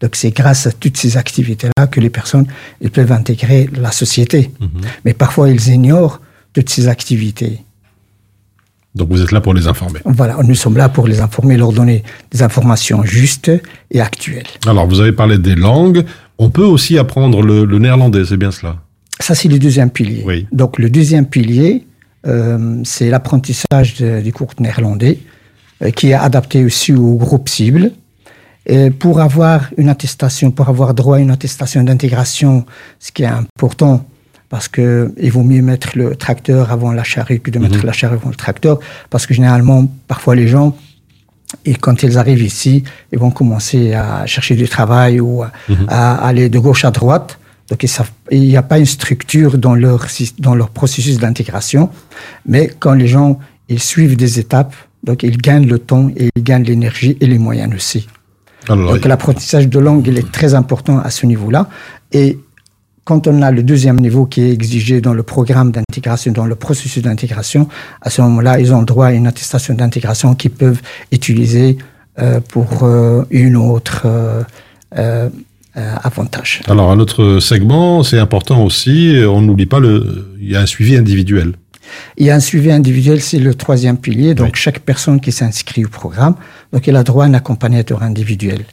Donc 0.00 0.14
c'est 0.14 0.30
grâce 0.30 0.66
à 0.66 0.72
toutes 0.72 0.96
ces 0.96 1.16
activités-là 1.16 1.88
que 1.88 2.00
les 2.00 2.10
personnes 2.10 2.46
peuvent 2.92 3.10
intégrer 3.10 3.68
la 3.72 3.90
société. 3.90 4.52
Mais 5.04 5.14
parfois 5.14 5.50
ils 5.50 5.68
ignorent 5.68 6.20
toutes 6.52 6.70
ces 6.70 6.86
activités. 6.86 7.60
Donc 8.98 9.08
vous 9.12 9.22
êtes 9.22 9.32
là 9.36 9.40
pour 9.40 9.54
les 9.54 9.66
informer. 9.72 10.00
Voilà, 10.04 10.36
nous 10.50 10.58
sommes 10.62 10.76
là 10.76 10.88
pour 10.88 11.06
les 11.06 11.20
informer, 11.20 11.56
leur 11.56 11.72
donner 11.72 12.02
des 12.32 12.42
informations 12.48 13.00
justes 13.04 13.50
et 13.94 14.00
actuelles. 14.00 14.50
Alors 14.66 14.86
vous 14.90 15.00
avez 15.00 15.12
parlé 15.12 15.38
des 15.38 15.54
langues. 15.54 16.04
On 16.36 16.50
peut 16.50 16.68
aussi 16.74 16.98
apprendre 16.98 17.38
le, 17.48 17.64
le 17.64 17.78
néerlandais, 17.78 18.24
c'est 18.28 18.36
bien 18.36 18.50
cela? 18.50 18.72
Ça 19.20 19.34
c'est 19.38 19.48
le 19.48 19.60
deuxième 19.66 19.90
pilier. 19.90 20.22
Oui. 20.26 20.46
Donc 20.52 20.78
le 20.78 20.90
deuxième 20.90 21.26
pilier, 21.26 21.86
euh, 22.26 22.80
c'est 22.84 23.08
l'apprentissage 23.08 23.94
du 24.26 24.32
cours 24.32 24.52
néerlandais, 24.58 25.20
euh, 25.82 25.90
qui 25.96 26.08
est 26.10 26.14
adapté 26.14 26.64
aussi 26.64 26.92
au 26.92 27.14
groupe 27.14 27.48
cible. 27.48 27.92
Et 28.66 28.90
pour 28.90 29.20
avoir 29.20 29.70
une 29.76 29.88
attestation, 29.88 30.50
pour 30.50 30.68
avoir 30.68 30.92
droit 30.92 31.16
à 31.18 31.20
une 31.20 31.30
attestation 31.30 31.82
d'intégration, 31.84 32.66
ce 32.98 33.12
qui 33.12 33.22
est 33.22 33.26
important, 33.26 34.04
parce 34.48 34.68
que 34.68 35.12
il 35.20 35.30
vaut 35.30 35.42
mieux 35.42 35.62
mettre 35.62 35.90
le 35.96 36.16
tracteur 36.16 36.72
avant 36.72 36.92
la 36.92 37.04
charrue 37.04 37.40
que 37.40 37.50
de 37.50 37.58
mettre 37.58 37.84
la 37.84 37.92
charrue 37.92 38.16
avant 38.16 38.30
le 38.30 38.34
tracteur, 38.34 38.78
parce 39.10 39.26
que 39.26 39.34
généralement, 39.34 39.86
parfois 40.06 40.34
les 40.34 40.48
gens, 40.48 40.76
et 41.64 41.74
quand 41.74 42.02
ils 42.02 42.18
arrivent 42.18 42.42
ici, 42.42 42.84
ils 43.12 43.18
vont 43.18 43.30
commencer 43.30 43.94
à 43.94 44.26
chercher 44.26 44.54
du 44.54 44.68
travail 44.68 45.20
ou 45.20 45.42
à, 45.42 45.50
à 45.88 46.26
aller 46.26 46.48
de 46.48 46.58
gauche 46.58 46.84
à 46.84 46.90
droite. 46.90 47.38
Donc, 47.70 47.84
il 48.30 48.40
n'y 48.40 48.56
a 48.56 48.62
pas 48.62 48.78
une 48.78 48.86
structure 48.86 49.58
dans 49.58 49.74
leur, 49.74 50.06
dans 50.38 50.54
leur 50.54 50.70
processus 50.70 51.18
d'intégration. 51.18 51.90
Mais 52.46 52.70
quand 52.78 52.94
les 52.94 53.06
gens 53.06 53.38
ils 53.68 53.80
suivent 53.80 54.16
des 54.16 54.38
étapes, 54.38 54.74
donc 55.04 55.22
ils 55.22 55.36
gagnent 55.36 55.66
le 55.66 55.78
temps 55.78 56.08
et 56.16 56.30
ils 56.34 56.42
gagnent 56.42 56.64
l'énergie 56.64 57.16
et 57.20 57.26
les 57.26 57.38
moyens 57.38 57.74
aussi. 57.74 58.08
Alors, 58.68 58.94
Donc 58.94 59.04
l'apprentissage 59.04 59.68
de 59.68 59.78
langue, 59.78 60.06
il 60.06 60.18
est 60.18 60.32
très 60.32 60.54
important 60.54 60.98
à 60.98 61.10
ce 61.10 61.26
niveau-là. 61.26 61.68
Et 62.12 62.38
quand 63.08 63.26
on 63.26 63.40
a 63.40 63.50
le 63.50 63.62
deuxième 63.62 63.98
niveau 63.98 64.26
qui 64.26 64.42
est 64.42 64.52
exigé 64.52 65.00
dans 65.00 65.14
le 65.14 65.22
programme 65.22 65.72
d'intégration, 65.72 66.30
dans 66.30 66.44
le 66.44 66.56
processus 66.56 67.02
d'intégration, 67.02 67.66
à 68.02 68.10
ce 68.10 68.20
moment-là, 68.20 68.60
ils 68.60 68.74
ont 68.74 68.82
droit 68.82 69.06
à 69.06 69.12
une 69.12 69.26
attestation 69.26 69.72
d'intégration 69.72 70.34
qu'ils 70.34 70.50
peuvent 70.50 70.82
utiliser 71.10 71.78
euh, 72.18 72.40
pour 72.46 72.82
euh, 72.82 73.24
une 73.30 73.56
autre 73.56 74.06
euh, 74.98 75.30
avantage. 75.74 76.60
alors 76.68 76.90
un 76.90 76.98
autre 76.98 77.40
segment, 77.40 78.02
c'est 78.02 78.18
important 78.18 78.62
aussi. 78.62 79.14
On 79.26 79.40
n'oublie 79.40 79.70
pas 79.74 79.80
le. 79.80 80.34
Il 80.38 80.50
y 80.50 80.56
a 80.56 80.60
un 80.60 80.66
suivi 80.66 80.94
individuel. 80.94 81.54
Il 82.18 82.26
y 82.26 82.30
a 82.30 82.34
un 82.34 82.40
suivi 82.40 82.70
individuel, 82.70 83.22
c'est 83.22 83.38
le 83.38 83.54
troisième 83.54 83.96
pilier. 83.96 84.34
Donc, 84.34 84.52
Oui. 84.52 84.52
chaque 84.66 84.80
personne 84.80 85.18
qui 85.18 85.32
s'inscrit 85.32 85.86
au 85.86 85.88
programme, 85.88 86.34
donc, 86.74 86.86
elle 86.86 86.96
a 86.96 87.04
droit 87.04 87.24
à 87.24 87.28
un 87.28 87.32
accompagnateur 87.32 88.02
individuel. 88.02 88.66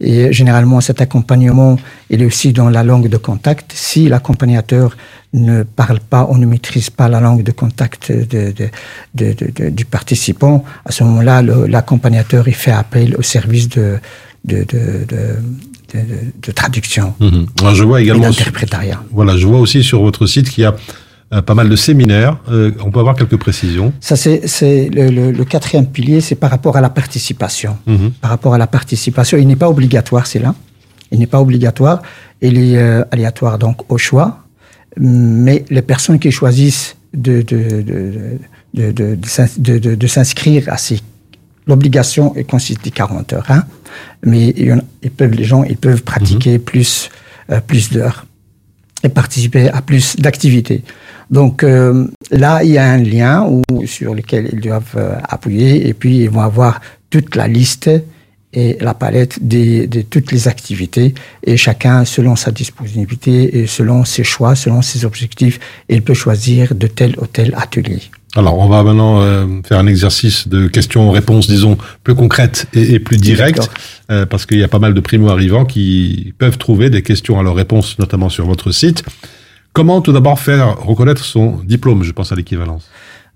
Et 0.00 0.32
généralement, 0.32 0.80
cet 0.80 1.00
accompagnement, 1.00 1.78
il 2.10 2.22
est 2.22 2.26
aussi 2.26 2.52
dans 2.52 2.68
la 2.68 2.82
langue 2.82 3.08
de 3.08 3.16
contact. 3.16 3.72
Si 3.74 4.08
l'accompagnateur 4.08 4.96
ne 5.34 5.62
parle 5.62 6.00
pas 6.00 6.26
ou 6.30 6.36
ne 6.36 6.44
maîtrise 6.46 6.90
pas 6.90 7.08
la 7.08 7.20
langue 7.20 7.42
de 7.42 7.52
contact 7.52 8.12
de, 8.12 8.24
de- 8.24 8.70
de- 9.14 9.32
de- 9.32 9.50
de- 9.54 9.70
du 9.70 9.84
participant, 9.84 10.64
à 10.84 10.92
ce 10.92 11.04
moment-là, 11.04 11.40
l'accompagnateur, 11.42 12.48
il 12.48 12.54
fait 12.54 12.72
appel 12.72 13.16
au 13.16 13.22
service 13.22 13.68
de, 13.68 13.98
traduction 16.54 17.14
Mhm. 17.20 17.46
Alors, 17.60 17.74
je 17.74 17.84
vois 17.84 18.00
et 18.00 18.04
également. 18.04 18.24
Voilà, 19.10 19.36
je 19.36 19.46
vois 19.46 19.58
aussi 19.58 19.82
sur 19.82 20.02
votre 20.02 20.26
site 20.26 20.48
qu'il 20.50 20.62
y 20.62 20.66
a 20.66 20.70
euh, 20.70 20.76
pas 21.40 21.54
mal 21.54 21.68
de 21.70 21.76
séminaires. 21.76 22.36
Euh, 22.50 22.72
on 22.84 22.90
peut 22.90 23.00
avoir 23.00 23.14
quelques 23.16 23.36
précisions. 23.38 23.92
Ça, 24.00 24.16
c'est 24.16 24.90
le, 24.92 25.08
le- 25.08 25.30
le 25.32 25.44
quatrième 25.44 25.86
pilier, 25.86 26.20
c'est 26.20 26.34
par 26.34 26.50
rapport 26.50 26.76
à 26.76 26.80
la 26.82 26.90
participation. 26.90 27.78
Mhm. 27.86 28.10
Par 28.20 28.30
rapport 28.30 28.52
à 28.52 28.58
la 28.58 28.66
participation, 28.66 29.38
il 29.38 29.46
n'est 29.46 29.56
pas 29.56 29.70
obligatoire, 29.70 30.26
c'est 30.26 30.40
là. 30.40 30.54
Il 31.10 31.18
n'est 31.20 31.26
pas 31.26 31.40
obligatoire. 31.40 32.02
Il 32.42 32.58
est 32.58 32.76
euh, 32.76 33.02
aléatoire, 33.10 33.58
donc 33.58 33.90
au 33.90 33.96
choix. 33.96 34.40
Mais 34.98 35.64
les 35.70 35.80
personnes 35.82 36.18
qui 36.18 36.30
choisissent 36.30 36.96
de, 37.14 37.40
de, 37.42 37.80
de, 37.82 38.38
de, 38.74 38.92
de, 38.92 39.14
de 39.16 39.26
s'ins- 39.26 39.46
de- 39.58 39.78
de- 39.78 39.94
de 39.94 40.06
s'inscrire 40.06 40.64
à 40.68 40.76
ces... 40.76 41.00
L'obligation 41.66 42.32
elle 42.36 42.44
consiste 42.46 42.84
de 42.84 42.90
40 42.90 43.32
heures. 43.34 43.46
Hein, 43.48 43.62
mais 44.24 44.48
il 44.56 44.66
y 44.66 44.72
en 44.72 44.78
a- 44.78 44.84
ils 45.02 45.10
peuvent, 45.10 45.30
les 45.32 45.44
gens 45.44 45.62
ils 45.62 45.76
peuvent 45.76 46.02
pratiquer 46.02 46.58
plus, 46.58 47.08
euh, 47.50 47.60
plus 47.60 47.90
d'heures 47.90 48.26
et 49.04 49.08
participer 49.08 49.68
à 49.70 49.80
plus 49.80 50.16
d'activités. 50.16 50.82
Donc 51.32 51.64
euh, 51.64 52.06
là, 52.30 52.62
il 52.62 52.70
y 52.70 52.78
a 52.78 52.84
un 52.84 52.98
lien 52.98 53.44
où, 53.48 53.86
sur 53.86 54.14
lequel 54.14 54.50
ils 54.52 54.60
doivent 54.60 54.96
euh, 54.96 55.16
appuyer 55.28 55.88
et 55.88 55.94
puis 55.94 56.18
ils 56.18 56.30
vont 56.30 56.42
avoir 56.42 56.80
toute 57.10 57.34
la 57.34 57.48
liste 57.48 57.90
et 58.54 58.76
la 58.80 58.92
palette 58.92 59.38
de 59.40 60.02
toutes 60.02 60.30
les 60.30 60.46
activités 60.46 61.14
et 61.42 61.56
chacun 61.56 62.04
selon 62.04 62.36
sa 62.36 62.50
disponibilité 62.50 63.58
et 63.58 63.66
selon 63.66 64.04
ses 64.04 64.24
choix, 64.24 64.54
selon 64.54 64.82
ses 64.82 65.06
objectifs, 65.06 65.58
il 65.88 66.02
peut 66.02 66.12
choisir 66.12 66.74
de 66.74 66.86
tel 66.86 67.16
ou 67.18 67.26
tel 67.26 67.54
atelier. 67.56 68.02
Alors, 68.34 68.58
on 68.58 68.68
va 68.68 68.82
maintenant 68.82 69.20
euh, 69.20 69.46
faire 69.66 69.78
un 69.78 69.86
exercice 69.86 70.48
de 70.48 70.66
questions-réponses, 70.66 71.48
disons, 71.48 71.76
plus 72.02 72.14
concrètes 72.14 72.66
et, 72.72 72.94
et 72.94 72.98
plus 72.98 73.18
directes, 73.18 73.70
euh, 74.10 74.24
parce 74.24 74.46
qu'il 74.46 74.58
y 74.58 74.62
a 74.62 74.68
pas 74.68 74.78
mal 74.78 74.94
de 74.94 75.00
primo-arrivants 75.00 75.66
qui 75.66 76.32
peuvent 76.38 76.56
trouver 76.56 76.88
des 76.88 77.02
questions 77.02 77.38
à 77.38 77.42
leurs 77.42 77.54
réponses, 77.54 77.98
notamment 77.98 78.30
sur 78.30 78.46
votre 78.46 78.70
site. 78.70 79.02
Comment 79.72 80.00
tout 80.02 80.12
d'abord 80.12 80.38
faire 80.38 80.78
reconnaître 80.80 81.24
son 81.24 81.60
diplôme? 81.64 82.02
Je 82.02 82.12
pense 82.12 82.30
à 82.32 82.34
l'équivalence. 82.34 82.88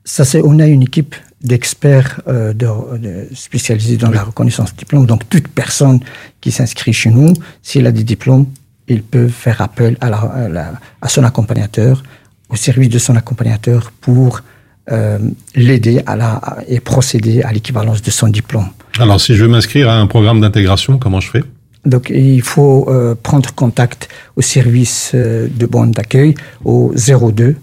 Ça, 0.05 0.25
c'est, 0.25 0.41
on 0.45 0.59
a 0.61 0.67
une 0.67 0.83
équipe 0.83 1.15
d'experts 1.43 2.21
euh, 2.29 2.53
de, 2.53 2.67
de- 2.99 3.29
spécialisés 3.35 3.97
dans 3.97 4.11
la 4.11 4.23
reconnaissance 4.23 4.73
de 4.73 4.77
diplôme. 4.79 5.07
Donc, 5.07 5.29
toute 5.29 5.49
personne 5.49 6.01
qui 6.41 6.53
s'inscrit 6.53 6.93
chez 6.93 7.11
nous, 7.11 7.33
s'il 7.63 7.87
a 7.87 7.93
des 7.93 8.05
diplômes, 8.05 8.47
il 8.89 9.03
peut 9.03 9.29
faire 9.29 9.61
appel 9.63 9.97
à, 10.01 10.11
la- 10.11 10.17
à 10.19 10.49
la- 10.49 10.73
à 11.01 11.09
son 11.09 11.25
accompagnateur, 11.25 12.03
au 12.51 12.57
service 12.57 12.89
de 12.91 12.99
son 12.99 13.17
accompagnateur 13.17 13.91
pour 14.01 14.43
euh, 14.93 15.19
l'aider 15.57 16.01
à 16.07 16.15
la, 16.15 16.35
à- 16.35 16.59
et 16.69 16.79
procéder 16.79 17.43
à 17.43 17.53
l'équivalence 17.53 18.01
de 18.03 18.11
son 18.11 18.29
diplôme. 18.29 18.69
Alors, 19.01 19.21
si 19.21 19.35
je 19.35 19.43
veux 19.43 19.51
m'inscrire 19.51 19.89
à 19.91 19.99
un 19.99 20.07
programme 20.07 20.41
d'intégration, 20.41 20.99
comment 20.99 21.21
je 21.21 21.29
fais? 21.31 21.43
Donc, 21.87 22.11
il 22.11 22.43
faut 22.43 22.87
euh, 22.89 23.15
prendre 23.15 23.55
contact 23.55 24.09
au 24.37 24.43
service 24.43 25.13
euh, 25.15 25.49
de 25.49 25.67
borne 25.67 25.93
d'accueil 25.93 26.35
au 26.65 26.93
02 26.95 27.57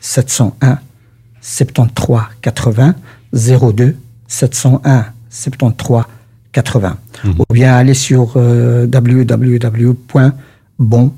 701 0.00 0.78
73 1.40 2.20
80 2.42 2.94
02 3.32 3.96
701 4.26 5.06
73 5.30 6.04
80 6.52 6.98
ou 7.38 7.44
bien 7.52 7.74
aller 7.74 7.94
sur 7.94 8.32
euh, 8.36 8.86
www.bon 8.92 11.12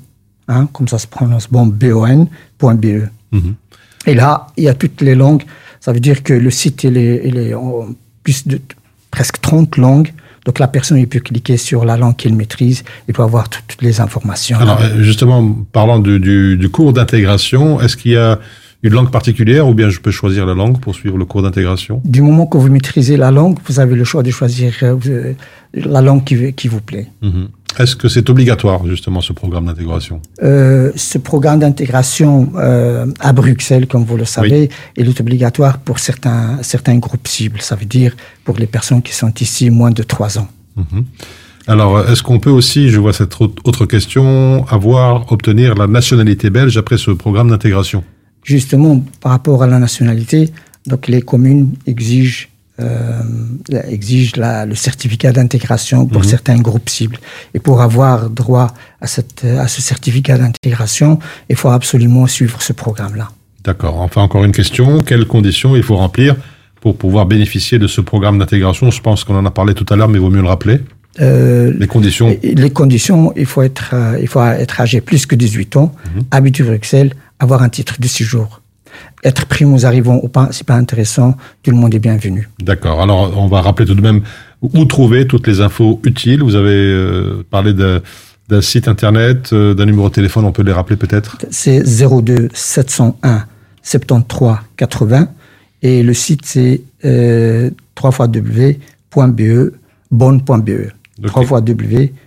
hein, 0.47 0.69
comme 0.73 0.87
ça 0.87 0.97
se 0.99 1.07
prononce 1.07 1.47
bon 1.49 1.65
bon.be 1.67 3.07
Mhm. 3.31 3.55
et 4.07 4.13
là 4.13 4.47
il 4.57 4.65
y 4.65 4.67
a 4.67 4.73
toutes 4.73 4.99
les 5.01 5.15
langues. 5.15 5.43
Ça 5.79 5.93
veut 5.93 6.01
dire 6.01 6.21
que 6.21 6.33
le 6.33 6.51
site 6.51 6.83
il 6.83 6.97
est, 6.97 7.21
il 7.25 7.37
est 7.37 7.53
en 7.53 7.87
plus 8.23 8.45
de 8.47 8.59
presque 9.09 9.39
30 9.41 9.77
langues 9.77 10.11
donc 10.45 10.57
la 10.59 10.67
personne 10.67 10.97
il 10.97 11.07
peut 11.07 11.19
cliquer 11.19 11.57
sur 11.57 11.85
la 11.85 11.97
langue 11.97 12.15
qu'il 12.15 12.35
maîtrise 12.35 12.83
il 13.07 13.13
peut 13.13 13.23
avoir 13.23 13.47
tout- 13.49 13.59
toutes 13.67 13.81
les 13.81 14.01
informations 14.01 14.57
Alors, 14.59 14.79
euh, 14.81 15.01
justement, 15.03 15.39
parlant 15.71 15.99
du, 15.99 16.19
du, 16.19 16.57
du 16.57 16.69
cours 16.69 16.93
d'intégration, 16.93 17.79
est-ce 17.81 17.95
qu'il 17.97 18.11
y 18.13 18.17
a 18.17 18.39
une 18.83 18.93
langue 18.93 19.11
particulière 19.11 19.67
ou 19.67 19.73
bien 19.75 19.89
je 19.91 19.99
peux 19.99 20.09
choisir 20.09 20.45
la 20.47 20.55
langue 20.55 20.79
pour 20.79 20.95
suivre 20.95 21.17
le 21.17 21.25
cours 21.25 21.43
d'intégration? 21.43 22.01
Du 22.03 22.21
moment 22.23 22.47
que 22.47 22.57
vous 22.57 22.69
maîtrisez 22.69 23.15
la 23.17 23.29
langue, 23.29 23.57
vous 23.67 23.79
avez 23.79 23.93
le 23.95 24.03
choix 24.03 24.23
de 24.23 24.31
choisir 24.31 24.73
euh, 24.81 24.97
euh, 25.07 25.33
la 25.75 26.01
langue 26.01 26.23
qui, 26.23 26.51
qui 26.53 26.67
vous 26.67 26.81
plaît. 26.81 27.07
Mhm. 27.21 27.49
Est-ce 27.79 27.95
que 27.95 28.07
c'est 28.07 28.29
obligatoire, 28.29 28.85
justement, 28.85 29.21
ce 29.21 29.33
programme 29.33 29.65
d'intégration? 29.65 30.21
Euh, 30.43 30.91
ce 30.95 31.17
programme 31.17 31.59
d'intégration 31.59 32.51
euh, 32.55 33.05
à 33.19 33.33
Bruxelles, 33.33 33.87
comme 33.87 34.03
vous 34.03 34.17
le 34.17 34.25
savez, 34.25 34.69
il 34.97 35.07
est 35.07 35.19
obligatoire 35.19 35.79
pour 35.79 35.99
certains, 35.99 36.59
certains 36.61 36.97
groupes 36.97 37.27
cibles. 37.27 37.61
Ça 37.61 37.75
veut 37.75 37.85
dire 37.85 38.15
pour 38.43 38.57
les 38.57 38.67
personnes 38.67 39.01
qui 39.01 39.13
sont 39.13 39.33
ici 39.39 39.69
moins 39.69 39.91
de 39.91 40.03
trois 40.03 40.37
ans. 40.37 40.47
Mhm. 40.75 41.05
Alors, 41.67 41.99
est-ce 42.09 42.23
qu'on 42.23 42.39
peut 42.39 42.49
aussi, 42.49 42.89
je 42.89 42.99
vois 42.99 43.13
cette 43.13 43.39
autre 43.39 43.61
autre 43.65 43.85
question, 43.85 44.65
avoir, 44.67 45.31
obtenir 45.31 45.75
la 45.75 45.87
nationalité 45.87 46.49
belge 46.49 46.75
après 46.77 46.97
ce 46.97 47.11
programme 47.11 47.49
d'intégration? 47.49 48.03
Justement, 48.43 49.03
par 49.21 49.31
rapport 49.33 49.61
à 49.61 49.67
la 49.67 49.77
nationalité, 49.77 50.49
donc 50.87 51.07
les 51.07 51.21
communes 51.21 51.73
exigent, 51.85 52.47
euh, 52.81 53.81
exigent 53.89 54.33
la- 54.37 54.65
le 54.65 54.75
certificat 54.75 55.31
d'intégration 55.31 56.05
pour 56.05 56.23
certains 56.25 56.57
groupes 56.59 56.89
cibles. 56.89 57.17
Et 57.53 57.59
pour 57.59 57.81
avoir 57.81 58.29
droit 58.29 58.73
à, 58.99 59.07
cette, 59.07 59.45
à 59.45 59.67
ce 59.67 59.81
certificat 59.81 60.37
d'intégration, 60.37 61.19
il 61.49 61.55
faut 61.55 61.69
absolument 61.69 62.27
suivre 62.27 62.61
ce 62.61 62.73
programme-là. 62.73 63.29
D'accord. 63.63 63.99
Enfin, 64.01 64.21
encore 64.23 64.43
une 64.43 64.51
question. 64.51 64.99
Quelles 64.99 65.25
conditions 65.25 65.75
il 65.75 65.83
faut 65.83 65.95
remplir 65.97 66.35
pour 66.81 66.97
pouvoir 66.97 67.25
bénéficier 67.27 67.77
de 67.79 67.87
ce 67.87 68.01
programme 68.01 68.39
d'intégration? 68.39 68.89
Je 68.91 69.01
pense 69.01 69.23
qu'on 69.23 69.35
en 69.37 69.45
a 69.45 69.51
parlé 69.51 69.73
tout 69.73 69.85
à 69.89 69.95
l'heure, 69.95 70.07
mais 70.09 70.17
il 70.17 70.21
vaut 70.21 70.29
mieux 70.31 70.41
le 70.41 70.47
rappeler. 70.47 70.79
Euh, 71.19 71.73
Les 71.77 71.87
conditions? 71.87 72.35
Les 72.41 72.69
conditions, 72.71 73.33
il 73.35 73.45
faut 73.45 73.61
être, 73.61 73.91
euh, 73.93 74.17
il 74.21 74.27
faut 74.27 74.41
être 74.43 74.79
âgé 74.81 75.01
plus 75.01 75.25
que 75.25 75.35
18 75.35 75.75
ans, 75.77 75.93
habiter 76.31 76.63
Bruxelles, 76.63 77.13
avoir 77.39 77.61
un 77.63 77.69
titre 77.69 77.95
de 77.99 78.07
séjour. 78.07 78.61
Être 79.23 79.45
primo 79.45 79.85
arrivant 79.85 80.19
ou 80.23 80.27
pas, 80.27 80.49
c'est 80.51 80.65
pas 80.65 80.75
intéressant. 80.75 81.35
Tout 81.63 81.71
le 81.71 81.77
monde 81.77 81.93
est 81.93 81.99
bienvenu. 81.99 82.49
D'accord. 82.59 83.01
Alors, 83.01 83.37
on 83.37 83.47
va 83.47 83.61
rappeler 83.61 83.85
tout 83.85 83.95
de 83.95 84.01
même 84.01 84.21
où 84.61 84.85
trouver 84.85 85.27
toutes 85.27 85.47
les 85.47 85.61
infos 85.61 85.99
utiles. 86.03 86.43
Vous 86.43 86.55
avez 86.55 86.71
euh, 86.71 87.43
parlé 87.49 87.73
d'un 87.73 88.61
site 88.61 88.87
internet, 88.87 89.53
euh, 89.53 89.73
d'un 89.73 89.85
numéro 89.85 90.09
de 90.09 90.13
téléphone, 90.13 90.45
on 90.45 90.51
peut 90.51 90.63
les 90.63 90.73
rappeler 90.73 90.97
peut-être? 90.97 91.37
C'est 91.49 91.83
02 91.83 92.49
701 92.53 93.45
73 93.83 94.57
80 94.77 95.27
et 95.81 96.03
le 96.03 96.13
site 96.13 96.45
c'est 96.45 96.81
euh, 97.05 97.71
www.be 98.01 99.71
bonne.be. 100.11 100.91
www.bonne.be. 101.23 102.21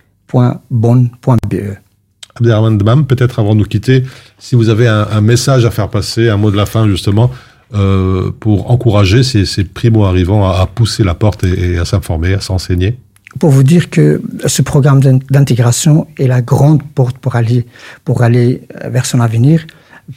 Abderrahman 2.37 2.77
Dmam, 2.77 3.05
peut-être 3.05 3.39
avant 3.39 3.53
de 3.53 3.59
nous 3.59 3.65
quitter, 3.65 4.03
si 4.37 4.55
vous 4.55 4.67
avez 4.67 4.87
un, 4.87 5.21
message 5.21 5.65
à 5.65 5.71
faire 5.71 5.89
passer, 5.89 6.29
un 6.29 6.35
mot 6.35 6.51
de 6.51 6.57
la 6.57 6.65
fin 6.65 6.85
justement, 6.87 7.31
euh, 7.73 8.29
pour 8.39 8.71
encourager 8.71 9.23
ces, 9.23 9.45
ces 9.45 9.63
primo-arrivants 9.63 10.45
à, 10.45 10.65
pousser 10.67 11.03
la 11.03 11.13
porte 11.13 11.45
et, 11.45 11.77
à 11.77 11.85
s'informer, 11.85 12.33
à 12.33 12.41
s'enseigner 12.41 12.99
Pour 13.39 13.51
vous 13.51 13.63
dire 13.63 13.89
que 13.89 14.21
ce 14.45 14.61
programme 14.61 14.99
d'intégration 15.29 16.07
est 16.17 16.27
la 16.27 16.41
grande 16.41 16.83
porte 16.83 17.17
pour 17.17 17.37
aller, 17.37 17.65
pour 18.03 18.21
aller 18.21 18.63
vers 18.83 19.05
son 19.05 19.21
avenir, 19.21 19.65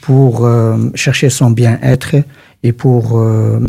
pour 0.00 0.44
euh, 0.44 0.76
chercher 0.96 1.30
son 1.30 1.52
bien-être 1.52 2.16
et 2.64 2.72
pour 2.72 3.16
euh, 3.16 3.60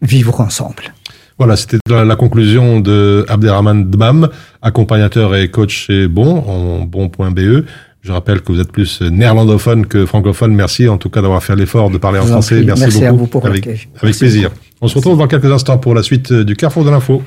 vivre 0.00 0.40
ensemble. 0.40 0.94
Voilà, 1.38 1.56
c'était 1.56 1.78
la, 1.88 2.16
conclusion 2.16 2.80
de 2.80 3.26
Abderrahman 3.28 3.90
Dmam, 3.90 4.28
accompagnateur 4.62 5.34
et 5.36 5.50
coach 5.50 5.86
chez 5.86 6.08
Bon, 6.08 6.38
en 6.46 6.80
bon.be. 6.80 7.64
Je 8.00 8.12
rappelle 8.12 8.40
que 8.40 8.52
vous 8.52 8.60
êtes 8.60 8.72
plus 8.72 9.02
néerlandophone 9.02 9.86
que 9.86 10.06
francophone. 10.06 10.54
Merci 10.54 10.88
en 10.88 10.96
tout 10.96 11.10
cas 11.10 11.20
d'avoir 11.20 11.42
fait 11.42 11.56
l'effort 11.56 11.90
de 11.90 11.98
parler 11.98 12.20
en 12.20 12.26
français. 12.26 12.62
Merci, 12.62 12.82
Merci, 12.82 12.98
beaucoup. 13.00 13.06
À 13.06 13.12
vous 13.12 13.26
pour 13.26 13.46
avec, 13.46 13.66
avec 13.66 14.16
plaisir. 14.16 14.50
On 14.80 14.88
se 14.88 14.94
retrouve 14.94 15.18
dans 15.18 15.26
quelques 15.26 15.50
instants 15.50 15.78
pour 15.78 15.94
la 15.94 16.02
suite 16.02 16.32
du 16.32 16.56
Carrefour 16.56 16.84
de 16.84 16.90
l'info. 16.90 17.22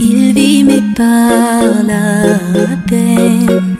Il 0.00 0.32
vit 0.34 0.64
mais 0.64 0.82
par 0.96 1.82
la 1.86 2.76
peine. 2.88 3.76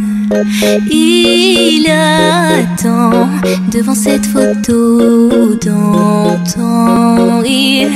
Il 0.91 1.87
attend 1.91 3.29
devant 3.73 3.95
cette 3.95 4.27
photo 4.27 5.55
d'antan. 5.65 7.43
Il, 7.45 7.89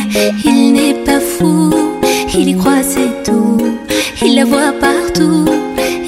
il 0.44 0.72
n'est 0.72 1.04
pas 1.04 1.20
fou, 1.20 1.72
il 2.34 2.48
y 2.48 2.56
croit 2.56 2.82
c'est 2.82 3.22
tout. 3.24 3.58
Il 4.24 4.34
la 4.36 4.44
voit 4.44 4.72
partout, 4.80 5.46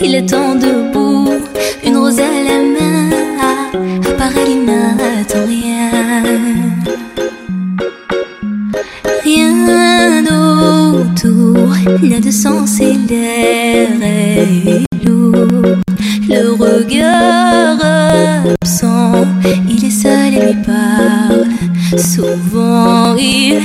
il 0.03 0.15
attend 0.17 0.55
debout, 0.55 1.31
une 1.85 1.97
rose 1.97 2.19
à 2.19 2.43
la 2.49 2.59
main. 2.59 3.11
Elle, 4.37 4.51
il 4.51 4.65
n'attend 4.65 5.47
rien. 5.47 5.91
Rien 9.25 10.23
autour 11.11 11.75
n'a 12.03 12.21
de 12.21 12.31
sens 12.31 12.81
et 12.81 12.95
l'air 13.09 13.89
est 14.03 15.07
lourd. 15.07 15.77
Le 16.29 16.53
regard 16.53 17.79
absent, 18.63 19.27
il 19.69 19.85
est 19.85 19.91
seul 19.91 20.35
et 20.35 20.47
lui 20.47 20.63
parle. 20.65 21.47
Souvent, 21.99 23.17
il, 23.17 23.61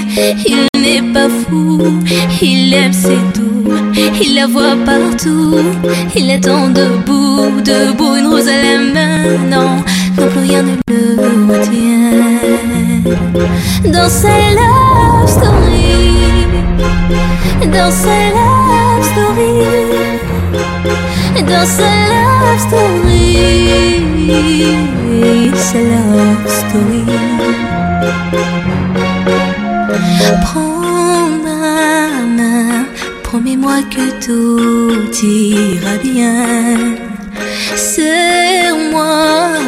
il 0.46 0.68
n'est 0.82 1.14
pas 1.14 1.30
fou, 1.30 1.80
il 2.42 2.74
aime 2.74 2.94
ses 2.94 3.20
tout. 3.34 3.72
Il 4.22 4.36
la 4.36 4.48
voit 4.48 4.78
partout, 4.86 5.56
il 6.16 6.32
attend 6.32 6.70
debout, 6.70 7.62
debout, 7.64 8.16
une 8.16 8.28
rose 8.28 8.48
à 8.48 8.58
la 8.64 8.78
main. 8.94 9.38
Non, 9.50 9.84
non 10.18 10.28
plus 10.30 10.40
rien 10.40 10.64
ne 10.64 10.76
le 10.88 11.54
retient. 11.54 11.96
Dans 13.92 14.10
story, 14.10 14.85
dans 17.76 17.92
sa 17.92 18.18
love 18.38 19.04
story, 19.12 19.58
dans 21.52 21.68
sa 21.78 21.92
love 22.14 22.60
story, 22.68 23.26
sa 25.70 25.80
love 25.92 26.48
story. 26.62 27.06
Prends 30.46 31.30
ma 31.46 31.66
main, 32.38 32.86
promets-moi 33.24 33.78
que 33.94 34.06
tout 34.26 35.12
ira 35.24 35.96
bien. 36.02 36.96
Serre-moi 37.76 39.18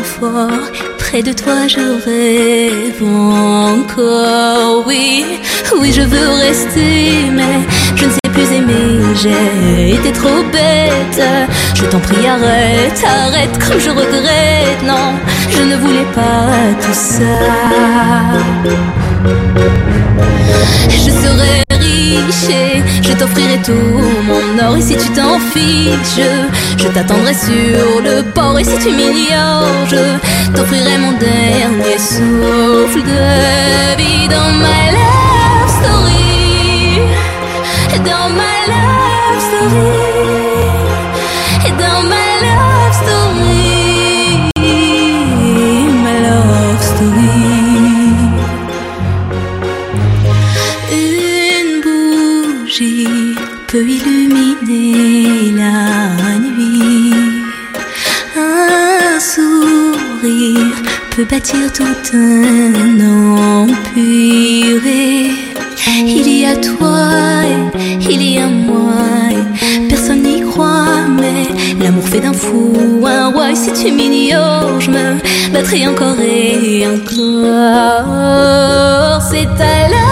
fort, 0.03 0.71
près 1.07 1.23
de 1.23 1.31
toi 1.31 1.67
je 1.67 1.79
rêve 2.05 3.01
encore. 3.03 4.85
Oui, 4.85 5.23
oui, 5.79 5.91
je 5.93 6.01
veux 6.01 6.29
rester, 6.47 7.29
mais 7.31 7.59
je 7.95 8.05
ne 8.05 8.11
sais 8.11 8.29
plus 8.33 8.49
aimer. 8.57 9.15
J'ai 9.15 9.95
été 9.95 10.11
trop 10.11 10.43
bête. 10.51 11.21
Je 11.75 11.85
t'en 11.85 11.99
prie, 11.99 12.27
arrête, 12.27 13.01
arrête, 13.05 13.57
comme 13.63 13.79
je 13.79 13.89
regrette. 13.89 14.81
Non, 14.85 15.13
je 15.49 15.63
ne 15.63 15.75
voulais 15.77 16.09
pas 16.13 16.49
tout 16.81 16.93
ça. 16.93 17.35
Je 20.89 21.11
serai 21.11 21.63
riche 21.71 22.49
et 22.49 22.83
je 23.01 23.13
t'offrirai 23.13 23.57
tout 23.63 23.73
mon 24.25 24.65
or. 24.65 24.77
Et 24.77 24.81
si 24.81 24.95
tu 24.97 25.09
t'en 25.09 25.39
fiches, 25.39 26.25
je, 26.77 26.87
t'attendrai 26.87 27.33
sur 27.33 28.01
le 28.03 28.23
port. 28.33 28.57
Et 28.59 28.63
si 28.63 28.77
tu 28.79 28.89
m'ignores, 28.89 29.87
je 29.87 30.17
t'offrirai 30.55 30.97
mon 30.97 31.13
dernier 31.13 31.97
souffle 31.97 33.03
de 33.03 33.97
vie 33.97 34.27
dans 34.27 34.51
ma 34.63 34.91
love 34.95 35.69
story. 35.79 37.01
Dans 38.05 38.29
ma 38.29 38.53
love 38.71 39.41
story. 39.47 40.06
Bâtir 61.29 61.71
tout 61.73 61.83
un 62.13 62.99
empire. 62.99 64.85
Et 64.85 65.29
il 66.05 66.27
y 66.41 66.45
a 66.45 66.55
toi, 66.55 67.09
il 67.99 68.21
y 68.21 68.37
a 68.39 68.47
moi. 68.47 68.93
Personne 69.89 70.23
n'y 70.23 70.41
croit, 70.41 71.07
mais 71.19 71.47
l'amour 71.83 72.07
fait 72.07 72.19
d'un 72.21 72.33
fou 72.33 72.73
un 73.05 73.29
roi. 73.31 73.51
Et 73.51 73.55
si 73.55 73.71
tu 73.73 73.91
m'ignores, 73.91 74.79
je 74.79 74.91
me 74.91 75.17
battrai 75.51 75.87
encore 75.87 76.19
et 76.19 76.85
encore. 76.87 78.05
C'est 79.29 79.45
love 79.45 80.06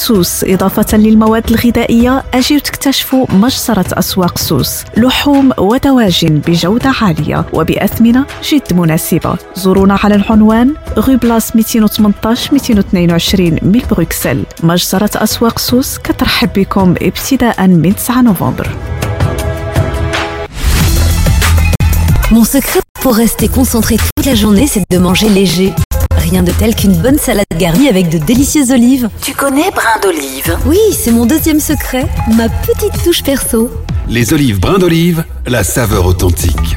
سوس 0.00 0.44
إضافة 0.44 0.98
للمواد 0.98 1.50
الغذائية 1.50 2.24
أجيو 2.34 2.58
تكتشفوا 2.58 3.26
مجزرة 3.30 3.84
أسواق 3.92 4.38
سوس 4.38 4.84
لحوم 4.96 5.52
ودواجن 5.58 6.38
بجودة 6.38 6.92
عالية 7.02 7.46
وبأثمنة 7.52 8.24
جد 8.44 8.74
مناسبة. 8.74 9.36
زورونا 9.54 9.98
على 10.04 10.14
العنوان 10.14 10.74
غو 10.98 11.16
بلاس 11.16 11.56
218 11.56 12.52
222 12.52 13.58
من 13.62 13.82
بروكسل. 13.90 14.44
مجزرة 14.62 15.10
أسواق 15.14 15.58
سوس 15.58 15.98
كترحب 15.98 16.52
بكم 16.52 16.94
ابتداء 17.02 17.66
من 17.66 17.94
9 17.96 18.22
نوفمبر. 18.22 18.68
Mon 22.30 22.44
secret 22.44 22.80
pour 23.00 23.14
rester 23.16 23.48
concentré 23.48 23.96
toute 23.96 24.24
la 24.24 24.36
journée, 24.36 24.68
c'est 24.68 24.84
de 24.90 24.98
manger 24.98 25.28
léger. 25.28 25.74
Rien 26.30 26.44
de 26.44 26.52
tel 26.52 26.76
qu'une 26.76 26.94
bonne 26.94 27.18
salade 27.18 27.44
garnie 27.58 27.88
avec 27.88 28.08
de 28.08 28.18
délicieuses 28.18 28.70
olives. 28.70 29.08
Tu 29.20 29.32
connais 29.32 29.68
brin 29.72 29.98
d'olive? 30.00 30.56
Oui, 30.64 30.78
c'est 30.96 31.10
mon 31.10 31.26
deuxième 31.26 31.58
secret, 31.58 32.06
ma 32.36 32.48
petite 32.48 33.02
touche 33.02 33.24
perso. 33.24 33.68
Les 34.08 34.32
olives 34.32 34.60
brin 34.60 34.78
d'olive, 34.78 35.24
la 35.48 35.64
saveur 35.64 36.06
authentique. 36.06 36.76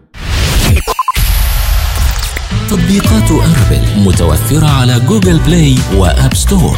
تطبيقات 2.71 3.31
أرابيل 3.31 4.05
متوفرة 4.05 4.67
على 4.67 4.99
جوجل 4.99 5.39
بلاي 5.39 5.75
وآب 5.95 6.33
ستور 6.33 6.77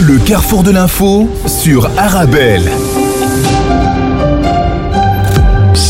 Le 0.00 0.18
carrefour 0.18 0.64
de 0.64 0.72
l'info 0.72 1.30
sur 1.46 1.88
Arabelle. 1.96 2.68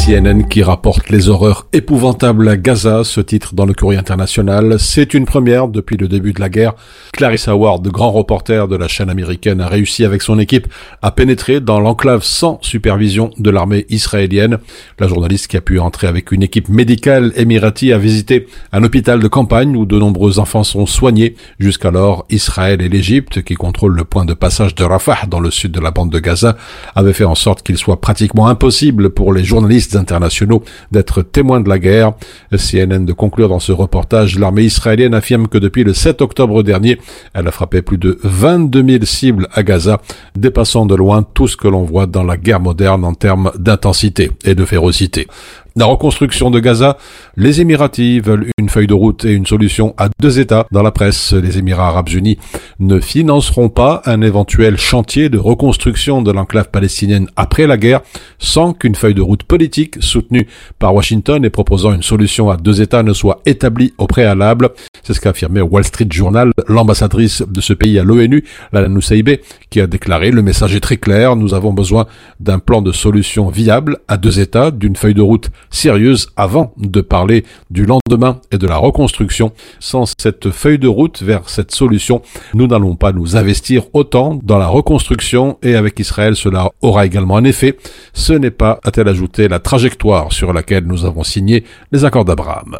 CNN 0.05 0.49
qui 0.49 0.65
rapporte 0.65 1.11
les 1.11 1.29
horreurs 1.29 1.69
épouvantables 1.73 2.49
à 2.49 2.57
Gaza, 2.57 3.05
ce 3.05 3.21
titre 3.21 3.55
dans 3.55 3.67
le 3.67 3.73
courrier 3.73 4.01
international. 4.01 4.81
C'est 4.81 5.15
une 5.15 5.27
première 5.27 5.69
depuis 5.69 5.97
le 5.97 6.09
début 6.09 6.33
de 6.33 6.41
la 6.41 6.49
guerre. 6.49 6.75
Clarissa 7.12 7.55
Ward, 7.55 7.87
grand 7.87 8.11
reporter 8.11 8.67
de 8.67 8.75
la 8.75 8.88
chaîne 8.88 9.11
américaine, 9.11 9.61
a 9.61 9.69
réussi 9.69 10.05
avec 10.05 10.23
son 10.23 10.41
équipe 10.41 10.67
à 11.03 11.12
pénétrer 11.12 11.61
dans 11.61 11.79
l'enclave 11.79 12.25
sans 12.25 12.59
supervision 12.62 13.31
de 13.38 13.49
l'armée 13.51 13.87
israélienne. 13.91 14.59
La 14.99 15.07
journaliste 15.07 15.47
qui 15.47 15.57
a 15.57 15.61
pu 15.61 15.79
entrer 15.79 16.09
avec 16.09 16.33
une 16.33 16.43
équipe 16.43 16.69
médicale 16.69 17.33
émirati 17.37 17.93
a 17.93 17.99
visité 17.99 18.49
un 18.73 18.83
hôpital 18.83 19.21
de 19.21 19.29
campagne 19.29 19.77
où 19.77 19.87
de 19.87 19.99
nombreux 19.99 20.41
enfants 20.41 20.65
sont 20.65 20.87
soignés. 20.87 21.37
Jusqu'alors, 21.61 22.27
Israël 22.29 22.83
et 22.83 22.88
l'Égypte, 22.88 23.43
qui 23.43 23.55
contrôlent 23.55 23.95
le 23.95 24.05
point 24.05 24.25
de 24.25 24.35
passage 24.35 24.75
de 24.75 24.83
Rafah 24.83 25.27
dans 25.29 25.41
le 25.41 25.53
sud 25.53 25.71
de 25.71 25.81
la 25.81 25.93
bande 25.93 26.11
de 26.11 26.19
Gaza, 26.19 26.57
avaient 26.97 27.12
fait 27.12 27.25
en 27.25 27.37
sorte 27.37 27.62
qu'il 27.62 27.79
soit 27.79 28.01
pratiquement 28.01 28.49
impossible 28.49 29.11
pour 29.11 29.33
les 29.33 29.45
journalistes 29.45 29.91
internationaux 29.96 30.62
d'être 30.90 31.22
témoins 31.22 31.61
de 31.61 31.68
la 31.68 31.78
guerre. 31.78 32.12
CNN 32.52 33.05
de 33.05 33.12
conclure 33.12 33.48
dans 33.48 33.61
ce 33.61 33.72
reportage, 33.72 34.38
l'armée 34.38 34.64
israélienne 34.64 35.14
affirme 35.14 35.48
que 35.48 35.59
depuis 35.59 35.85
le 35.85 35.94
7 35.94 36.22
octobre 36.22 36.62
dernier, 36.62 36.98
elle 37.35 37.48
a 37.48 37.52
frappé 37.52 37.83
plus 37.83 37.98
de 37.98 38.18
22 38.22 38.85
000 38.85 39.05
cibles 39.05 39.48
à 39.52 39.62
Gaza, 39.62 40.00
dépassant 40.37 40.87
de 40.87 40.94
loin 40.94 41.22
tout 41.22 41.48
ce 41.48 41.57
que 41.57 41.68
l'on 41.68 41.85
voit 41.85 42.07
dans 42.07 42.24
la 42.24 42.37
guerre 42.37 42.61
moderne 42.61 43.05
en 43.05 43.14
termes 43.14 43.52
d'intensité 43.59 44.31
et 44.44 44.55
de 44.55 44.64
férocité. 44.64 45.26
La 45.74 45.87
reconstruction 45.87 46.50
de 46.50 46.61
Gaza, 46.61 46.98
les 47.37 47.62
Émiratis 47.62 48.20
veulent 48.20 48.50
une 48.59 48.68
feuille 48.68 48.87
de 48.87 48.92
route 48.94 49.24
et 49.24 49.33
une 49.33 49.46
solution 49.46 49.94
à 49.96 50.11
deux 50.20 50.38
États. 50.38 50.66
Dans 50.70 50.83
la 50.83 50.90
presse, 50.90 51.33
les 51.33 51.57
Émirats 51.57 51.88
arabes 51.88 52.11
unis 52.11 52.38
ne 52.78 53.00
financeront 53.00 53.70
pas 53.70 54.02
un 54.05 54.20
éventuel 54.20 54.76
chantier 54.76 55.31
de 55.31 55.38
reconstruction 55.38 56.20
de 56.20 56.31
l'enclave 56.31 56.68
palestinienne 56.70 57.28
après 57.37 57.66
la 57.66 57.78
guerre 57.78 58.02
sans 58.38 58.74
qu'une 58.74 58.94
feuille 58.94 59.14
de 59.14 59.22
route 59.22 59.44
politique 59.44 59.82
soutenue 60.01 60.47
par 60.79 60.95
Washington 60.95 61.45
et 61.45 61.51
proposant 61.51 61.92
une 61.92 62.03
solution 62.03 62.51
à 62.51 62.57
deux 62.57 62.81
États 62.81 63.03
ne 63.03 63.12
soit 63.12 63.40
établie 63.47 63.95
au 63.99 64.07
préalable. 64.07 64.71
C'est 65.03 65.14
ce 65.14 65.21
qu'a 65.21 65.31
affirmé 65.31 65.61
Wall 65.61 65.85
Street 65.85 66.09
Journal 66.11 66.53
l'ambassadrice 66.68 67.42
de 67.47 67.61
ce 67.61 67.73
pays 67.73 67.99
à 67.99 68.05
l'ONU, 68.05 68.45
Lala 68.73 68.88
Noussaibé, 68.88 69.40
qui 69.71 69.81
a 69.81 69.87
déclaré 69.87 70.31
le 70.31 70.42
message 70.42 70.75
est 70.75 70.81
très 70.81 70.97
clair, 70.97 71.37
nous 71.37 71.55
avons 71.55 71.73
besoin 71.73 72.07
d'un 72.40 72.59
plan 72.59 72.83
de 72.83 72.92
solution 72.92 73.49
viable 73.49 73.99
à 74.09 74.16
deux 74.16 74.40
États, 74.40 74.71
d'une 74.71 74.97
feuille 74.97 75.14
de 75.14 75.23
route 75.23 75.51
sérieuse 75.71 76.29
avant 76.37 76.73
de 76.77 77.01
parler 77.01 77.45
du 77.71 77.85
lendemain 77.85 78.40
et 78.51 78.59
de 78.59 78.66
la 78.66 78.77
reconstruction. 78.77 79.53
Sans 79.81 80.05
cette 80.18 80.51
feuille 80.51 80.79
de 80.79 80.88
route 80.88 81.23
vers 81.23 81.49
cette 81.49 81.73
solution, 81.73 82.23
nous 82.55 82.66
n'allons 82.66 82.97
pas 82.97 83.12
nous 83.12 83.37
investir 83.37 83.85
autant 83.92 84.38
dans 84.42 84.59
la 84.59 84.68
reconstruction 84.68 85.59
et 85.62 85.75
avec 85.75 85.99
Israël 85.99 86.37
cela 86.37 86.71
aura 86.81 87.07
également 87.07 87.37
un 87.37 87.45
effet. 87.45 87.77
Ce 88.12 88.33
n'est 88.33 88.51
pas, 88.51 88.81
a-t-elle 88.85 89.09
ajouté, 89.09 89.49
la 89.49 89.59
trajectoire 89.71 90.32
sur 90.32 90.54
laquelle 90.54 90.86
nous 90.86 91.06
avons 91.06 91.23
signé 91.23 91.63
les 91.91 92.06
accords 92.06 92.26
d'Abraham. 92.26 92.78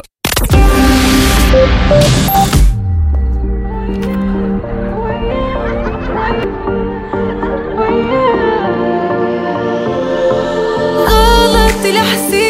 غلطت 11.06 11.86
لحسيتي 11.86 12.41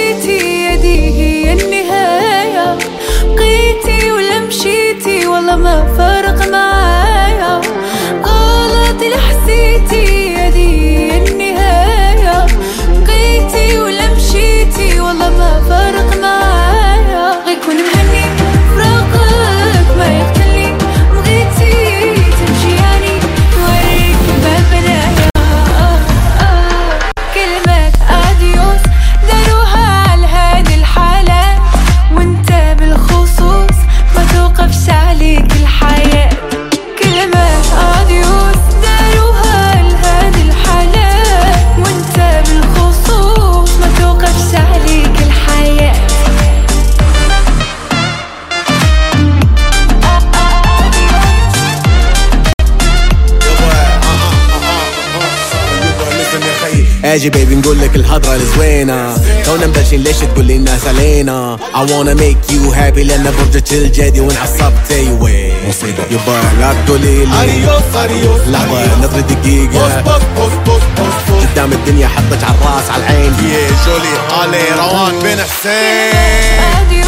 أجي 57.04 57.30
بيبي 57.30 57.56
نقول 57.56 57.82
لك 57.82 57.96
الحضرة 57.96 58.36
الزوينة. 58.36 59.18
تونا 59.46 59.68
مبلشين 59.68 60.04
ليش 60.04 60.18
تقول 60.18 60.46
لي 60.46 60.56
الناس 60.56 60.88
علينا؟ 60.88 61.58
I 61.74 61.78
wanna 61.90 62.16
make 62.16 62.52
you 62.54 62.72
happy 62.74 63.00
لأن 63.00 63.24
برجة 63.24 63.64
الجدي 63.72 64.22
وانعصبت 64.22 64.92
أيوه 64.92 65.52
مصيبة 65.68 66.04
يبا 66.12 66.42
لا 66.60 66.74
تقولي 66.86 67.26
لي 67.26 67.44
اديوس 67.44 67.96
اديوس 67.96 68.42
لحظة 68.48 68.98
نظرة 69.00 69.20
دقيقة. 69.20 70.02
بوس 70.02 70.24
بوس 70.38 70.54
بوس 70.66 70.84
بوس 70.98 71.44
قدام 71.52 71.72
الدنيا 71.74 72.08
حطك 72.08 72.44
على 72.44 72.56
الراس 72.62 72.90
على 72.90 73.04
العين. 73.04 73.34
يا 73.34 73.68
جولي 73.86 74.42
علي 74.42 74.64
روان 74.80 75.20
بن 75.20 75.44
حسين. 75.44 77.03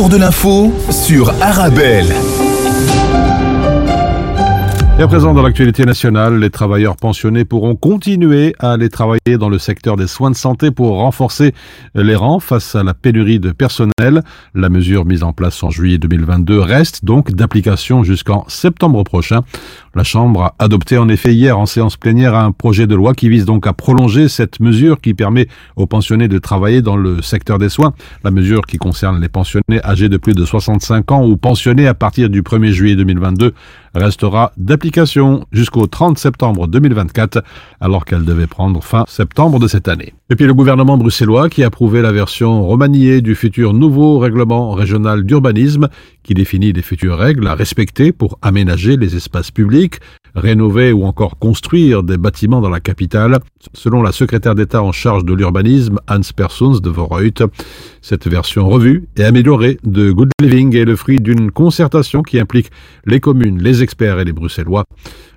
Carrefour 0.00 0.08
de 0.08 0.16
l'info 0.16 0.72
sur 0.90 1.30
Arabelle. 1.42 2.06
Et 4.98 5.02
à 5.02 5.08
présent, 5.08 5.32
dans 5.34 5.42
l'actualité 5.42 5.84
nationale, 5.84 6.38
les 6.38 6.50
travailleurs 6.50 6.96
pensionnés 6.96 7.44
pourront 7.44 7.74
continuer 7.74 8.54
à 8.58 8.72
aller 8.72 8.88
travailler 8.88 9.38
dans 9.38 9.48
le 9.48 9.58
secteur 9.58 9.96
des 9.96 10.06
soins 10.06 10.30
de 10.30 10.36
santé 10.36 10.70
pour 10.70 10.98
renforcer 10.98 11.54
les 11.94 12.14
rangs 12.14 12.40
face 12.40 12.74
à 12.74 12.82
la 12.82 12.94
pénurie 12.94 13.40
de 13.40 13.50
personnel. 13.50 14.22
La 14.54 14.68
mesure 14.68 15.04
mise 15.04 15.22
en 15.22 15.32
place 15.32 15.62
en 15.62 15.70
juillet 15.70 15.98
2022 15.98 16.60
reste 16.60 17.04
donc 17.04 17.32
d'application 17.32 18.02
jusqu'en 18.02 18.44
septembre 18.48 19.02
prochain. 19.02 19.40
La 19.96 20.04
Chambre 20.04 20.42
a 20.42 20.54
adopté 20.60 20.98
en 20.98 21.08
effet 21.08 21.34
hier 21.34 21.58
en 21.58 21.66
séance 21.66 21.96
plénière 21.96 22.36
un 22.36 22.52
projet 22.52 22.86
de 22.86 22.94
loi 22.94 23.12
qui 23.12 23.28
vise 23.28 23.44
donc 23.44 23.66
à 23.66 23.72
prolonger 23.72 24.28
cette 24.28 24.60
mesure 24.60 25.00
qui 25.00 25.14
permet 25.14 25.48
aux 25.74 25.86
pensionnés 25.86 26.28
de 26.28 26.38
travailler 26.38 26.80
dans 26.80 26.96
le 26.96 27.22
secteur 27.22 27.58
des 27.58 27.68
soins. 27.68 27.92
La 28.22 28.30
mesure 28.30 28.66
qui 28.66 28.78
concerne 28.78 29.20
les 29.20 29.28
pensionnés 29.28 29.84
âgés 29.84 30.08
de 30.08 30.16
plus 30.16 30.34
de 30.34 30.44
65 30.44 31.10
ans 31.10 31.26
ou 31.26 31.36
pensionnés 31.36 31.88
à 31.88 31.94
partir 31.94 32.30
du 32.30 32.42
1er 32.42 32.70
juillet 32.70 32.94
2022 32.94 33.52
restera 33.94 34.52
d'application 34.56 35.44
jusqu'au 35.50 35.88
30 35.88 36.18
septembre 36.18 36.68
2024 36.68 37.42
alors 37.80 38.04
qu'elle 38.04 38.24
devait 38.24 38.46
prendre 38.46 38.84
fin 38.84 39.04
septembre 39.08 39.58
de 39.58 39.66
cette 39.66 39.88
année. 39.88 40.14
Et 40.32 40.36
puis 40.36 40.46
le 40.46 40.54
gouvernement 40.54 40.96
bruxellois 40.96 41.48
qui 41.48 41.64
a 41.64 41.66
approuvé 41.66 42.02
la 42.02 42.12
version 42.12 42.64
remaniée 42.64 43.20
du 43.20 43.34
futur 43.34 43.74
nouveau 43.74 44.20
règlement 44.20 44.70
régional 44.70 45.24
d'urbanisme 45.24 45.88
qui 46.22 46.34
définit 46.34 46.72
les 46.72 46.82
futures 46.82 47.18
règles 47.18 47.48
à 47.48 47.56
respecter 47.56 48.12
pour 48.12 48.38
aménager 48.40 48.96
les 48.96 49.16
espaces 49.16 49.50
publics, 49.50 49.96
rénover 50.36 50.92
ou 50.92 51.02
encore 51.02 51.36
construire 51.36 52.04
des 52.04 52.16
bâtiments 52.16 52.60
dans 52.60 52.70
la 52.70 52.78
capitale, 52.78 53.40
selon 53.74 54.02
la 54.04 54.12
secrétaire 54.12 54.54
d'État 54.54 54.84
en 54.84 54.92
charge 54.92 55.24
de 55.24 55.34
l'urbanisme, 55.34 55.98
Hans 56.08 56.20
Persons 56.36 56.78
de 56.78 56.90
Vorreut. 56.90 57.32
Cette 58.00 58.28
version 58.28 58.68
revue 58.68 59.08
et 59.16 59.24
améliorée 59.24 59.78
de 59.82 60.12
Good 60.12 60.30
Living 60.40 60.76
est 60.76 60.84
le 60.84 60.94
fruit 60.94 61.18
d'une 61.18 61.50
concertation 61.50 62.22
qui 62.22 62.38
implique 62.38 62.70
les 63.04 63.18
communes, 63.18 63.60
les 63.60 63.82
experts 63.82 64.20
et 64.20 64.24
les 64.24 64.32
Bruxellois. 64.32 64.84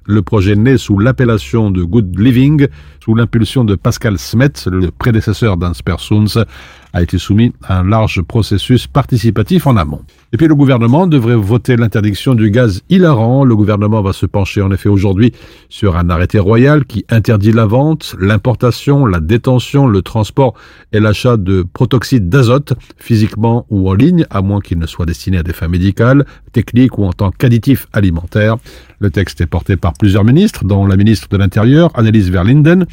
Le 0.06 0.22
projet 0.22 0.56
naît 0.56 0.78
sous 0.78 1.00
l'appellation 1.00 1.72
de 1.72 1.84
Good 1.84 2.20
Living, 2.20 2.68
sous 3.04 3.16
l'impulsion 3.16 3.64
de 3.64 3.76
Pascal 3.76 4.18
Smet, 4.18 4.52
le 4.66 4.92
prédécesseur 4.92 5.58
d'Hans 5.58 5.72
Persons, 5.84 6.46
a 6.94 7.02
été 7.02 7.18
soumis 7.18 7.54
à 7.64 7.80
un 7.80 7.90
large 7.90 8.22
processus 8.22 8.86
participatif 8.86 9.66
en 9.66 9.78
amont. 9.78 10.02
Et 10.32 10.38
puis 10.38 10.48
le 10.48 10.56
gouvernement 10.56 11.08
devrait 11.08 11.36
voter 11.36 11.76
l'interdiction 11.76 12.36
du 12.36 12.52
gaz 12.52 12.82
hilarant. 12.90 13.44
Le 13.44 13.56
gouvernement 13.56 14.02
va 14.02 14.14
se 14.14 14.28
pencher 14.28 14.62
en 14.62 14.72
effet 14.72 14.90
aujourd'hui 14.90 15.34
sur 15.70 15.98
un 15.98 16.10
arrêté 16.10 16.38
royal 16.38 16.86
qui 16.86 17.04
interdit 17.10 17.52
la 17.52 17.66
vente, 17.66 18.16
l'importation, 18.20 19.08
la 19.08 19.20
détention, 19.20 19.88
le 19.88 20.04
transport 20.04 20.54
et 20.92 21.00
l'achat 21.00 21.36
de 21.36 21.66
protoxyde 21.74 22.30
d'azote, 22.30 22.74
physiquement 22.98 23.66
ou 23.70 23.90
en 23.90 23.94
ligne, 23.96 24.28
à 24.30 24.42
moins 24.42 24.62
qu'il 24.62 24.78
ne 24.78 24.86
soit 24.86 25.08
destiné 25.08 25.40
à 25.40 25.44
des 25.44 25.54
fins 25.54 25.68
médicales, 25.68 26.26
techniques 26.52 27.00
ou 27.00 27.06
en 27.06 27.14
tant 27.14 27.32
qu'additif 27.32 27.88
alimentaire. 27.92 28.58
Le 29.04 29.12
texte 29.12 29.42
est 29.42 29.48
porté 29.48 29.76
par 29.76 29.92
plusieurs 29.92 30.24
ministres, 30.24 30.64
dont 30.64 30.86
la 30.86 30.96
ministre 30.96 31.28
de 31.28 31.36
l'Intérieur, 31.36 31.92
Annelies 31.94 32.32
Verlinden, 32.32 32.86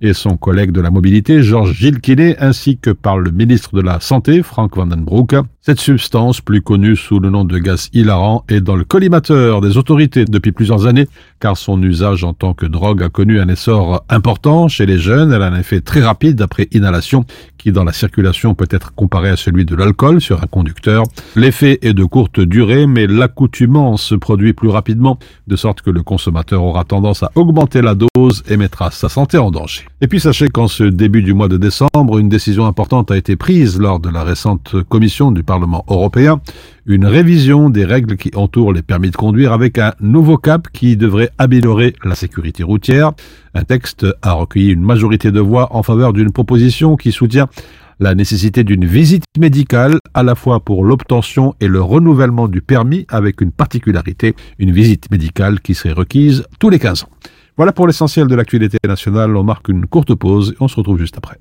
et 0.00 0.14
son 0.14 0.38
collègue 0.38 0.70
de 0.70 0.80
la 0.80 0.90
mobilité, 0.90 1.42
Georges 1.42 1.74
Gilles 1.74 1.98
ainsi 2.40 2.78
que 2.78 2.88
par 2.88 3.18
le 3.18 3.30
ministre 3.30 3.76
de 3.76 3.82
la 3.82 4.00
Santé, 4.00 4.42
Frank 4.42 4.74
Vandenbroek. 4.74 5.34
Cette 5.60 5.80
substance, 5.80 6.40
plus 6.40 6.62
connue 6.62 6.96
sous 6.96 7.20
le 7.20 7.28
nom 7.28 7.44
de 7.44 7.58
gaz 7.58 7.90
hilarant, 7.92 8.46
est 8.48 8.62
dans 8.62 8.76
le 8.76 8.84
collimateur 8.84 9.60
des 9.60 9.76
autorités 9.76 10.24
depuis 10.24 10.52
plusieurs 10.52 10.86
années, 10.86 11.06
car 11.40 11.58
son 11.58 11.82
usage 11.82 12.24
en 12.24 12.32
tant 12.32 12.54
que 12.54 12.64
drogue 12.64 13.02
a 13.02 13.10
connu 13.10 13.38
un 13.38 13.48
essor 13.48 14.02
important 14.08 14.68
chez 14.68 14.86
les 14.86 14.96
jeunes. 14.96 15.30
Elle 15.30 15.42
a 15.42 15.48
un 15.48 15.60
effet 15.60 15.82
très 15.82 16.00
rapide 16.00 16.40
après 16.40 16.68
inhalation, 16.72 17.26
qui 17.58 17.72
dans 17.72 17.84
la 17.84 17.92
circulation 17.92 18.54
peut 18.54 18.68
être 18.70 18.94
comparé 18.94 19.28
à 19.28 19.36
celui 19.36 19.66
de 19.66 19.74
l'alcool 19.76 20.22
sur 20.22 20.42
un 20.42 20.46
conducteur. 20.46 21.02
L'effet 21.36 21.78
est 21.82 21.92
de 21.92 22.04
courte 22.04 22.40
durée, 22.40 22.86
mais 22.86 23.06
l'accoutumance 23.06 24.14
produit 24.18 24.54
plus 24.54 24.70
rapidement, 24.70 25.18
de 25.48 25.57
sorte 25.58 25.82
que 25.82 25.90
le 25.90 26.02
consommateur 26.02 26.64
aura 26.64 26.84
tendance 26.84 27.22
à 27.22 27.30
augmenter 27.34 27.82
la 27.82 27.94
dose 27.94 28.42
et 28.48 28.56
mettra 28.56 28.90
sa 28.90 29.10
santé 29.10 29.36
en 29.36 29.50
danger. 29.50 29.82
Et 30.00 30.06
puis 30.06 30.20
sachez 30.20 30.48
qu'en 30.48 30.68
ce 30.68 30.84
début 30.84 31.22
du 31.22 31.34
mois 31.34 31.48
de 31.48 31.58
décembre, 31.58 32.18
une 32.18 32.30
décision 32.30 32.64
importante 32.66 33.10
a 33.10 33.16
été 33.18 33.36
prise 33.36 33.78
lors 33.78 34.00
de 34.00 34.08
la 34.08 34.24
récente 34.24 34.76
commission 34.88 35.30
du 35.30 35.42
Parlement 35.42 35.84
européen, 35.88 36.40
une 36.86 37.04
révision 37.04 37.68
des 37.68 37.84
règles 37.84 38.16
qui 38.16 38.30
entourent 38.34 38.72
les 38.72 38.82
permis 38.82 39.10
de 39.10 39.16
conduire 39.16 39.52
avec 39.52 39.78
un 39.78 39.92
nouveau 40.00 40.38
cap 40.38 40.68
qui 40.72 40.96
devrait 40.96 41.30
améliorer 41.36 41.94
la 42.04 42.14
sécurité 42.14 42.62
routière. 42.62 43.12
Un 43.54 43.64
texte 43.64 44.06
a 44.22 44.32
recueilli 44.32 44.72
une 44.72 44.82
majorité 44.82 45.30
de 45.30 45.40
voix 45.40 45.76
en 45.76 45.82
faveur 45.82 46.12
d'une 46.12 46.32
proposition 46.32 46.96
qui 46.96 47.12
soutient 47.12 47.48
la 48.00 48.14
nécessité 48.14 48.64
d'une 48.64 48.84
visite 48.84 49.24
médicale 49.38 49.98
à 50.14 50.22
la 50.22 50.34
fois 50.34 50.60
pour 50.60 50.84
l'obtention 50.84 51.54
et 51.60 51.68
le 51.68 51.80
renouvellement 51.80 52.48
du 52.48 52.62
permis 52.62 53.06
avec 53.08 53.40
une 53.40 53.52
particularité, 53.52 54.34
une 54.58 54.72
visite 54.72 55.10
médicale 55.10 55.60
qui 55.60 55.74
serait 55.74 55.92
requise 55.92 56.44
tous 56.58 56.70
les 56.70 56.78
15 56.78 57.04
ans. 57.04 57.08
Voilà 57.56 57.72
pour 57.72 57.86
l'essentiel 57.86 58.28
de 58.28 58.34
l'actualité 58.36 58.78
nationale. 58.86 59.36
On 59.36 59.42
marque 59.42 59.68
une 59.68 59.86
courte 59.86 60.14
pause 60.14 60.52
et 60.52 60.56
on 60.60 60.68
se 60.68 60.76
retrouve 60.76 60.98
juste 60.98 61.16
après. 61.16 61.38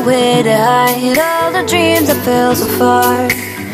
A 0.00 0.06
way 0.06 0.42
to 0.42 0.56
hide 0.56 1.18
all 1.18 1.52
the 1.52 1.66
dreams 1.68 2.08
I 2.08 2.14
fell 2.24 2.54
so 2.54 2.66
far. 2.78 3.28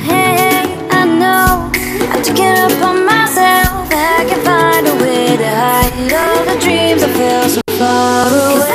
Hey, 0.09 0.63
I 0.91 1.05
know 1.05 1.71
I 2.15 2.21
took 2.23 2.39
it 2.39 2.59
up 2.59 2.73
on 2.83 3.05
myself. 3.05 3.89
I 3.91 4.25
can 4.29 4.41
find 4.45 4.87
a 4.87 4.95
way 5.03 5.37
to 5.37 5.49
hide 5.49 6.13
all 6.13 6.45
the 6.45 6.59
dreams 6.61 7.03
I 7.03 7.13
fell 7.13 7.49
so 7.49 7.61
far 7.79 8.57
away. 8.57 8.66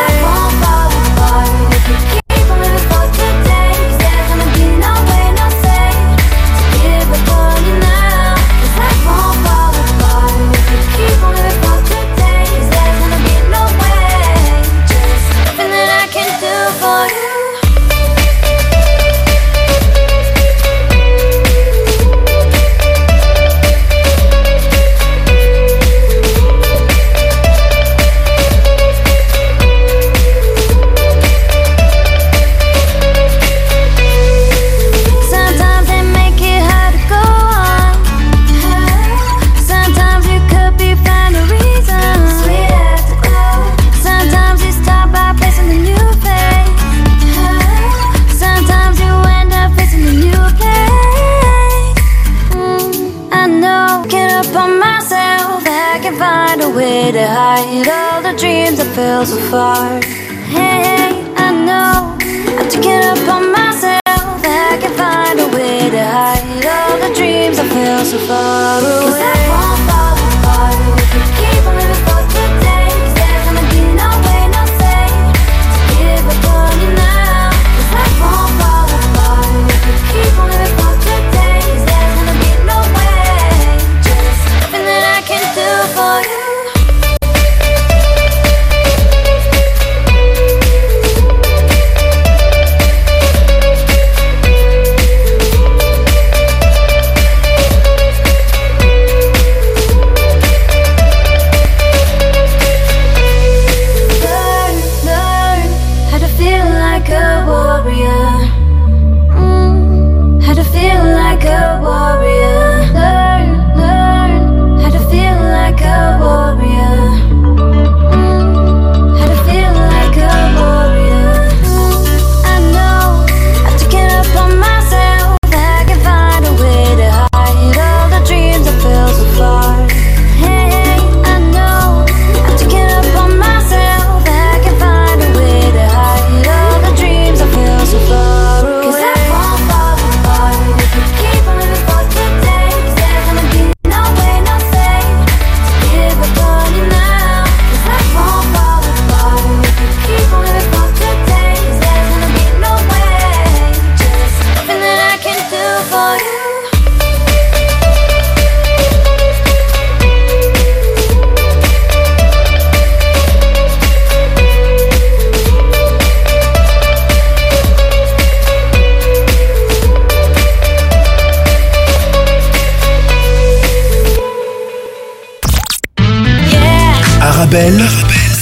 Arabelle, 177.21 177.81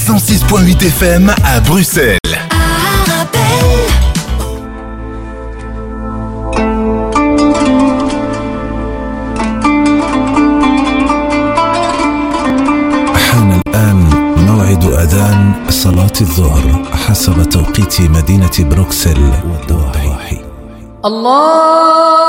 106.8 0.08 0.86
FM 0.88 1.34
à 1.44 1.60
Bruxelles. 1.62 2.29
الظهر 16.22 16.84
حسب 16.94 17.44
توقيت 17.44 18.02
مدينة 18.02 18.52
بروكسل 18.60 19.32
والضواحي 19.52 20.38
الله 21.06 22.29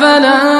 أفلا 0.00 0.59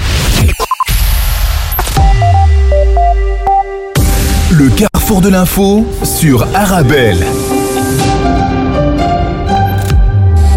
Le 4.51 4.69
carrefour 4.69 5.21
de 5.21 5.29
l'info 5.29 5.85
sur 6.03 6.45
Arabelle. 6.53 7.23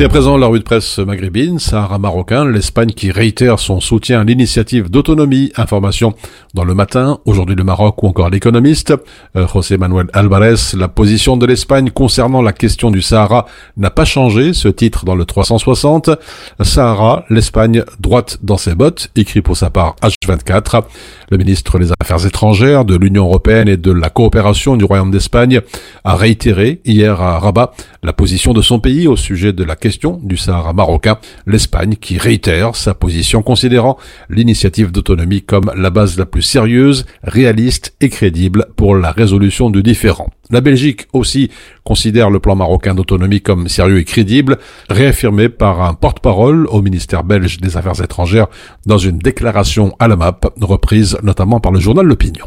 Et 0.00 0.04
à 0.04 0.08
présent, 0.08 0.36
la 0.36 0.48
rue 0.48 0.58
de 0.58 0.64
presse 0.64 0.98
maghrébine, 0.98 1.60
Sahara 1.60 2.00
marocain, 2.00 2.44
l'Espagne 2.44 2.90
qui 2.90 3.12
réitère 3.12 3.60
son 3.60 3.78
soutien 3.78 4.22
à 4.22 4.24
l'initiative 4.24 4.90
d'autonomie. 4.90 5.52
Information 5.56 6.14
dans 6.52 6.64
le 6.64 6.74
matin, 6.74 7.20
aujourd'hui 7.26 7.54
le 7.54 7.62
Maroc 7.62 8.02
ou 8.02 8.08
encore 8.08 8.28
l'économiste. 8.28 8.92
Euh, 9.36 9.46
José 9.46 9.78
Manuel 9.78 10.08
Alvarez, 10.12 10.76
la 10.76 10.88
position 10.88 11.36
de 11.36 11.46
l'Espagne 11.46 11.90
concernant 11.90 12.42
la 12.42 12.52
question 12.52 12.90
du 12.90 13.02
Sahara 13.02 13.46
n'a 13.76 13.90
pas 13.90 14.04
changé. 14.04 14.52
Ce 14.52 14.66
titre 14.66 15.04
dans 15.04 15.14
le 15.14 15.24
360. 15.24 16.10
Sahara, 16.60 17.24
l'Espagne 17.30 17.84
droite 18.00 18.38
dans 18.42 18.58
ses 18.58 18.74
bottes, 18.74 19.12
écrit 19.14 19.42
pour 19.42 19.56
sa 19.56 19.70
part 19.70 19.94
H24. 20.02 20.82
Le 21.30 21.38
ministre 21.38 21.78
des 21.78 21.90
Affaires 21.98 22.26
étrangères 22.26 22.84
de 22.84 22.96
l'Union 22.96 23.24
européenne 23.24 23.68
et 23.68 23.76
de 23.76 23.90
la 23.90 24.10
coopération 24.10 24.76
du 24.76 24.84
Royaume 24.84 25.10
d'Espagne 25.10 25.60
a 26.04 26.16
réitéré 26.16 26.80
hier 26.84 27.20
à 27.20 27.38
Rabat 27.38 27.72
la 28.02 28.12
position 28.12 28.52
de 28.52 28.60
son 28.60 28.78
pays 28.78 29.08
au 29.08 29.16
sujet 29.16 29.52
de 29.52 29.64
la 29.64 29.76
question 29.76 30.20
du 30.22 30.36
Sahara 30.36 30.72
marocain, 30.72 31.18
l'Espagne 31.46 31.96
qui 31.96 32.18
réitère 32.18 32.76
sa 32.76 32.94
position 32.94 33.42
considérant 33.42 33.96
l'initiative 34.28 34.92
d'autonomie 34.92 35.42
comme 35.42 35.72
la 35.74 35.90
base 35.90 36.18
la 36.18 36.26
plus 36.26 36.42
sérieuse, 36.42 37.06
réaliste 37.22 37.94
et 38.00 38.10
crédible 38.10 38.66
pour 38.76 38.94
la 38.94 39.10
résolution 39.10 39.70
du 39.70 39.82
différend. 39.82 40.28
La 40.50 40.60
Belgique 40.60 41.06
aussi 41.14 41.50
considère 41.84 42.28
le 42.28 42.38
plan 42.38 42.54
marocain 42.54 42.94
d'autonomie 42.94 43.40
comme 43.40 43.68
sérieux 43.68 43.98
et 43.98 44.04
crédible, 44.04 44.58
réaffirmé 44.90 45.48
par 45.48 45.80
un 45.80 45.94
porte-parole 45.94 46.66
au 46.66 46.82
ministère 46.82 47.24
belge 47.24 47.58
des 47.58 47.78
Affaires 47.78 48.02
étrangères 48.02 48.48
dans 48.84 48.98
une 48.98 49.18
déclaration 49.18 49.96
à 49.98 50.06
la 50.06 50.16
map, 50.16 50.38
reprise 50.60 51.13
notamment 51.22 51.60
par 51.60 51.72
le 51.72 51.80
journal 51.80 52.06
L'Opinion. 52.06 52.46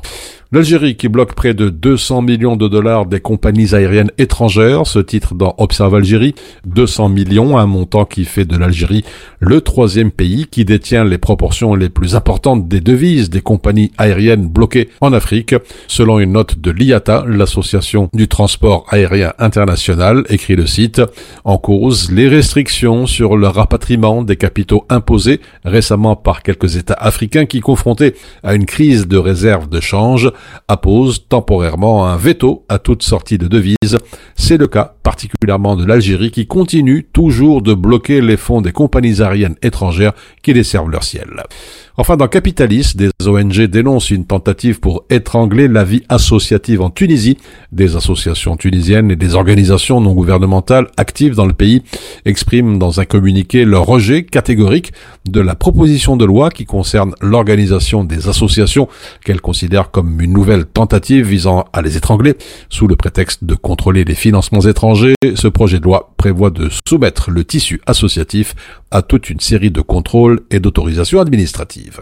L'Algérie 0.53 0.95
qui 0.95 1.09
bloque 1.09 1.33
près 1.33 1.53
de 1.53 1.67
200 1.67 2.21
millions 2.21 2.55
de 2.55 2.69
dollars 2.69 3.05
des 3.05 3.19
compagnies 3.19 3.75
aériennes 3.75 4.11
étrangères, 4.17 4.87
ce 4.87 4.99
titre 4.99 5.35
dans 5.35 5.53
Observe 5.57 5.95
Algérie, 5.95 6.35
200 6.65 7.09
millions, 7.09 7.57
un 7.57 7.65
montant 7.65 8.05
qui 8.05 8.23
fait 8.23 8.45
de 8.45 8.55
l'Algérie 8.55 9.03
le 9.39 9.59
troisième 9.59 10.09
pays 10.09 10.47
qui 10.49 10.63
détient 10.63 11.03
les 11.03 11.17
proportions 11.17 11.75
les 11.75 11.89
plus 11.89 12.15
importantes 12.15 12.69
des 12.69 12.79
devises 12.79 13.29
des 13.29 13.41
compagnies 13.41 13.91
aériennes 13.97 14.47
bloquées 14.47 14.87
en 15.01 15.11
Afrique, 15.11 15.53
selon 15.87 16.17
une 16.17 16.31
note 16.31 16.59
de 16.59 16.71
l'IATA, 16.71 17.25
l'association 17.27 18.09
du 18.13 18.29
transport 18.29 18.85
aérien 18.89 19.33
international, 19.39 20.23
écrit 20.29 20.55
le 20.55 20.65
site, 20.65 21.01
en 21.43 21.57
cause 21.57 22.09
les 22.09 22.29
restrictions 22.29 23.05
sur 23.05 23.35
le 23.35 23.49
rapatriement 23.49 24.23
des 24.23 24.37
capitaux 24.37 24.85
imposés 24.87 25.41
récemment 25.65 26.15
par 26.15 26.41
quelques 26.41 26.77
États 26.77 26.93
africains 26.93 27.45
qui 27.45 27.59
confrontés 27.59 28.15
à 28.43 28.55
une 28.55 28.65
crise 28.65 29.09
de 29.09 29.17
réserve 29.17 29.67
de 29.67 29.81
change 29.81 30.31
appose 30.67 31.27
temporairement 31.27 32.07
un 32.07 32.17
veto 32.17 32.65
à 32.69 32.79
toute 32.79 33.03
sortie 33.03 33.37
de 33.37 33.47
devises. 33.47 33.97
C'est 34.35 34.57
le 34.57 34.67
cas 34.67 34.95
particulièrement 35.03 35.75
de 35.75 35.85
l'Algérie 35.85 36.31
qui 36.31 36.47
continue 36.47 37.03
toujours 37.03 37.61
de 37.61 37.73
bloquer 37.73 38.21
les 38.21 38.37
fonds 38.37 38.61
des 38.61 38.71
compagnies 38.71 39.21
aériennes 39.21 39.55
étrangères 39.61 40.13
qui 40.41 40.53
desservent 40.53 40.89
leur 40.89 41.03
ciel. 41.03 41.43
Enfin, 41.99 42.15
dans 42.15 42.27
Capitaliste, 42.27 42.95
des 42.95 43.09
ONG 43.25 43.59
dénoncent 43.63 44.11
une 44.11 44.25
tentative 44.25 44.79
pour 44.79 45.05
étrangler 45.09 45.67
la 45.67 45.83
vie 45.83 46.03
associative 46.09 46.79
en 46.83 46.91
Tunisie. 46.91 47.39
Des 47.71 47.95
associations 47.95 48.55
tunisiennes 48.55 49.09
et 49.09 49.15
des 49.15 49.33
organisations 49.33 49.99
non 49.99 50.13
gouvernementales 50.13 50.85
actives 50.97 51.33
dans 51.33 51.47
le 51.47 51.53
pays 51.53 51.81
expriment 52.25 52.77
dans 52.77 52.99
un 52.99 53.05
communiqué 53.05 53.65
leur 53.65 53.87
rejet 53.87 54.21
catégorique 54.21 54.93
de 55.27 55.41
la 55.41 55.55
proposition 55.55 56.17
de 56.17 56.25
loi 56.25 56.51
qui 56.51 56.65
concerne 56.65 57.15
l'organisation 57.19 58.03
des 58.03 58.27
associations 58.27 58.87
qu'elles 59.25 59.41
considèrent 59.41 59.89
comme 59.89 60.21
une 60.21 60.33
nouvelle 60.33 60.65
tentative 60.65 61.25
visant 61.25 61.65
à 61.73 61.81
les 61.81 61.97
étrangler. 61.97 62.35
Sous 62.69 62.85
le 62.85 62.95
prétexte 62.95 63.43
de 63.43 63.55
contrôler 63.55 64.03
les 64.03 64.13
financements 64.13 64.61
étrangers, 64.61 65.15
ce 65.33 65.47
projet 65.47 65.79
de 65.79 65.85
loi 65.85 66.13
prévoit 66.27 66.49
de 66.49 66.69
soumettre 66.85 67.31
le 67.31 67.45
tissu 67.45 67.79
associatif 67.85 68.53
à 68.91 69.01
toute 69.01 69.29
une 69.29 69.39
série 69.39 69.71
de 69.71 69.79
contrôles 69.79 70.41
et 70.51 70.59
d'autorisations 70.59 71.21
administratives. 71.21 72.01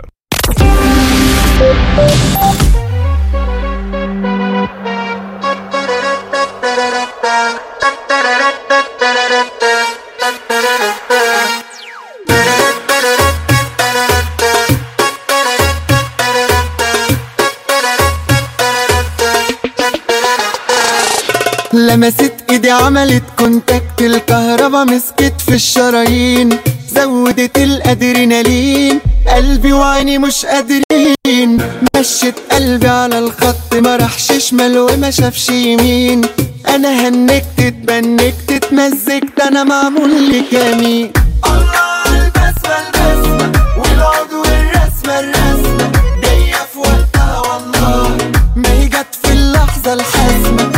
لمست 21.80 22.34
إيدي 22.50 22.72
عملت 22.72 23.24
كونتاكت 23.40 24.02
الكهربا 24.02 24.84
مسكت 24.84 25.42
في 25.42 25.54
الشرايين. 25.56 26.50
زودت 26.96 27.58
الأدرينالين 27.58 29.00
قلبي 29.36 29.74
وعيني 29.74 30.18
مش 30.18 30.46
قادرين. 30.46 31.58
مشت 31.98 32.36
قلبي 32.52 32.88
على 32.88 33.20
الخط 33.20 33.74
ما 33.74 33.96
راحش 33.96 34.32
شمال 34.38 34.78
وما 34.80 35.12
شافش 35.12 35.50
يمين. 35.50 36.22
أنا 36.68 37.08
هنكت 37.08 37.46
اتبنكت 37.60 38.52
اتمزجت 38.52 39.40
أنا 39.42 39.64
معمول 39.64 40.22
لي 40.32 40.42
كمين 40.52 41.12
الله 41.46 42.26
البسمة 42.26 43.52
والعود 43.78 44.34
والرسمة 44.34 45.20
الرسمة 45.20 45.92
جاية 46.24 46.56
في 46.74 46.78
وقتها 46.80 47.40
والله 47.40 48.18
ما 48.56 48.70
هي 48.70 48.86
جت 48.88 49.16
في 49.24 49.32
اللحظة 49.32 49.94
الحاسمة 49.94 50.72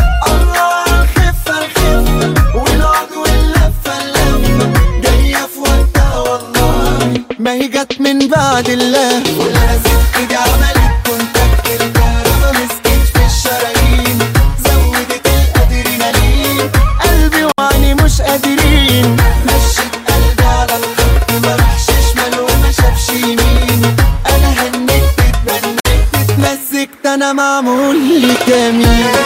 جت 7.92 8.02
من 8.02 8.20
بعد 8.28 8.70
الله. 8.70 9.24
ولازم 9.40 9.98
ايدي 10.20 10.36
عملت 10.36 10.92
كونتاكت 11.06 11.82
الكهربا 11.82 12.52
مسكت 12.52 13.18
في 13.18 13.26
الشرايين 13.26 14.20
زودت 14.66 15.28
الادرينالين 15.28 16.72
قلبي 17.04 17.48
وعيني 17.60 17.94
مش 17.94 18.22
قادرين. 18.22 19.18
مشيت 19.46 19.94
قلبي 20.08 20.44
على 20.44 20.74
الخط 20.76 21.32
ما 21.46 21.56
راحش 21.56 21.86
شمال 21.86 22.40
وما 22.40 22.72
شافش 22.72 23.10
يمين 23.10 23.96
أنا 24.30 24.50
هنكت 24.62 25.20
اتبنكت 25.20 26.16
اتمزجت 26.16 27.06
أنا 27.06 27.34
معمول 27.34 27.96
لي 28.22 28.34
كمين 28.48 29.16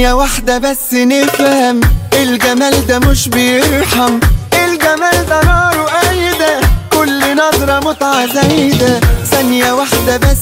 ثانية 0.00 0.12
واحدة 0.12 0.58
بس 0.58 0.94
نفهم. 0.94 1.80
الجمال 2.14 2.86
ده 2.86 2.98
مش 2.98 3.28
بيرحم. 3.28 4.18
الجمال 4.64 5.26
ده 5.28 5.40
ناره 5.44 5.82
قايدة. 5.84 6.60
كل 6.92 7.36
نظرة 7.36 7.80
متعة 7.80 8.26
زايدة. 8.34 9.00
ثانية 9.30 9.72
واحدة 9.72 10.16
بس 10.16 10.39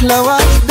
slower 0.00 0.67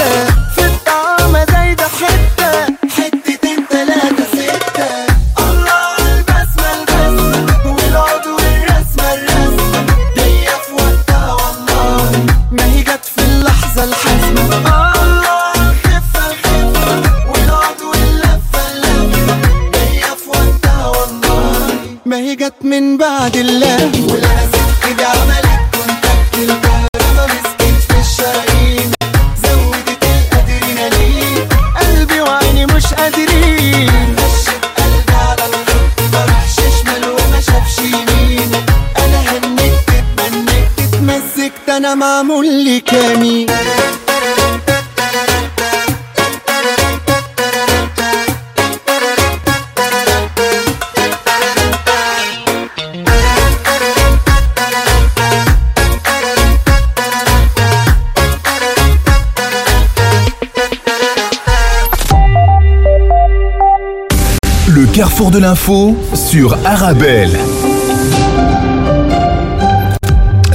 l'info 65.39 65.95
sur 66.15 66.57
Arabelle. 66.65 67.29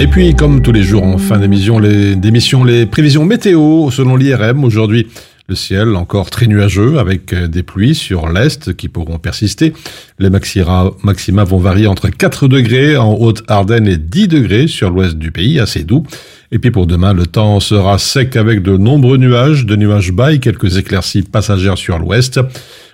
Et 0.01 0.07
puis, 0.09 0.35
comme 0.35 0.62
tous 0.62 0.72
les 0.72 0.83
jours 0.83 1.05
en 1.05 1.18
fin 1.18 1.39
d'émission, 1.39 1.78
les, 1.78 2.87
prévisions 2.87 3.24
météo 3.24 3.91
selon 3.91 4.16
l'IRM. 4.16 4.64
Aujourd'hui, 4.64 5.07
le 5.49 5.55
ciel 5.55 5.95
encore 5.97 6.30
très 6.30 6.47
nuageux 6.47 6.99
avec 6.99 7.33
euh, 7.33 7.47
des 7.47 7.62
pluies 7.62 7.95
sur 7.95 8.28
l'est 8.28 8.74
qui 8.76 8.89
pourront 8.89 9.18
persister. 9.18 9.72
Les 10.18 10.30
maxima 10.30 11.45
vont 11.45 11.59
varier 11.59 11.87
entre 11.87 12.09
4 12.09 12.49
degrés 12.49 12.97
en 12.97 13.14
Haute-Ardenne 13.14 13.87
et 13.87 13.97
10 13.97 14.28
degrés 14.28 14.66
sur 14.66 14.91
l'ouest 14.91 15.16
du 15.16 15.30
pays, 15.30 15.61
assez 15.61 15.85
doux. 15.85 16.05
Et 16.51 16.59
puis 16.59 16.70
pour 16.70 16.87
demain, 16.87 17.12
le 17.12 17.26
temps 17.26 17.61
sera 17.61 17.99
sec 17.99 18.37
avec 18.37 18.62
de 18.62 18.76
nombreux 18.76 19.18
nuages, 19.18 19.66
de 19.66 19.76
nuages 19.76 20.12
bas 20.12 20.33
et 20.33 20.39
quelques 20.39 20.76
éclaircies 20.76 21.22
passagères 21.22 21.78
sur 21.78 21.99
l'ouest. 21.99 22.41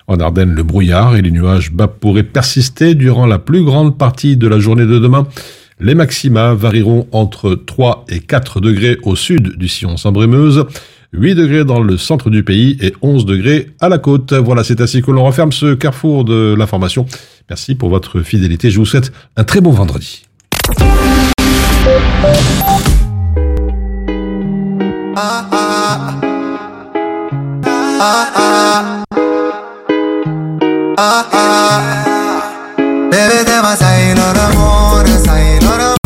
En 0.09 0.19
Ardennes, 0.21 0.55
le 0.55 0.63
brouillard 0.63 1.17
et 1.17 1.23
les 1.23 1.31
nuages 1.31 1.71
bas 1.71 1.87
pourraient 1.87 2.23
persister 2.23 2.95
durant 2.95 3.27
la 3.27 3.39
plus 3.39 3.63
grande 3.63 3.99
partie 3.99 4.39
de 4.39 4.49
la 4.49 4.59
journée 4.59 4.87
de 4.87 4.99
demain. 4.99 5.29
Les 5.81 5.95
maxima 5.95 6.55
varieront 6.55 7.07
entre 7.13 7.55
3 7.55 8.07
et 8.09 8.21
4 8.21 8.61
degrés 8.61 8.97
au 9.03 9.15
sud 9.17 9.59
du 9.59 9.69
sillon 9.69 9.99
Saint-Brémeuse, 9.99 10.65
8 11.13 11.35
degrés 11.35 11.65
dans 11.67 11.81
le 11.81 11.99
centre 11.99 12.31
du 12.31 12.43
pays 12.43 12.79
et 12.81 12.95
11 13.03 13.27
degrés 13.27 13.67
à 13.81 13.91
la 13.91 13.99
côte. 13.99 14.33
Voilà, 14.33 14.65
c'est 14.65 14.81
ainsi 14.81 15.03
que 15.03 15.11
l'on 15.11 15.25
referme 15.25 15.53
ce 15.53 15.75
carrefour 15.75 16.25
de 16.25 16.55
l'information. 16.57 17.05
Merci 17.51 17.75
pour 17.75 17.91
votre 17.91 18.23
fidélité. 18.23 18.71
Je 18.71 18.79
vous 18.79 18.87
souhaite 18.87 19.13
un 19.37 19.45
très 19.45 19.61
bon 19.61 19.73
vendredi. 19.73 20.25
Ah, 25.17 25.49
ah. 25.53 26.21
Ah, 28.01 29.05
ah. 30.99 31.27
Ah. 31.33 31.81
Bébé, 33.11 33.45
te 33.45 33.61
vas 33.61 33.81
a 33.81 34.01
ir 34.01 34.19
al 34.21 34.39
amor, 34.39 35.07
a 35.09 35.98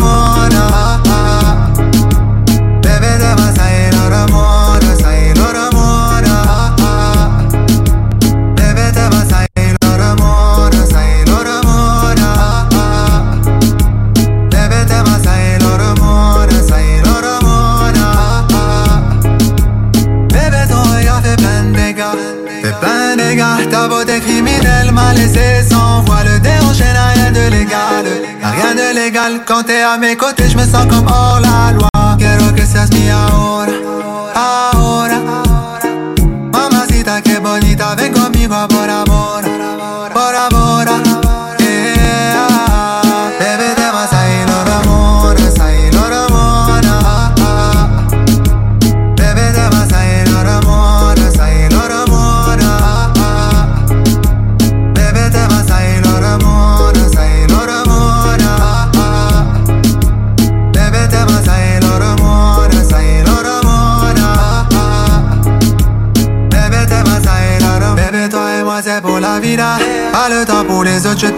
légal. 27.49 28.05
Rien 28.41 28.75
de 28.75 28.95
légal. 28.95 29.41
Quand 29.45 29.63
t'es 29.63 29.81
à 29.81 29.97
mes 29.97 30.15
côtés 30.15 30.49
je 30.49 30.57
me 30.57 30.63
sens 30.63 30.85
comme 30.89 31.07
hors 31.07 31.39
la 31.41 31.71
loi. 31.71 31.89
Quiero 32.17 32.51
que 32.53 32.65
seas 32.65 32.89
mi 32.91 33.09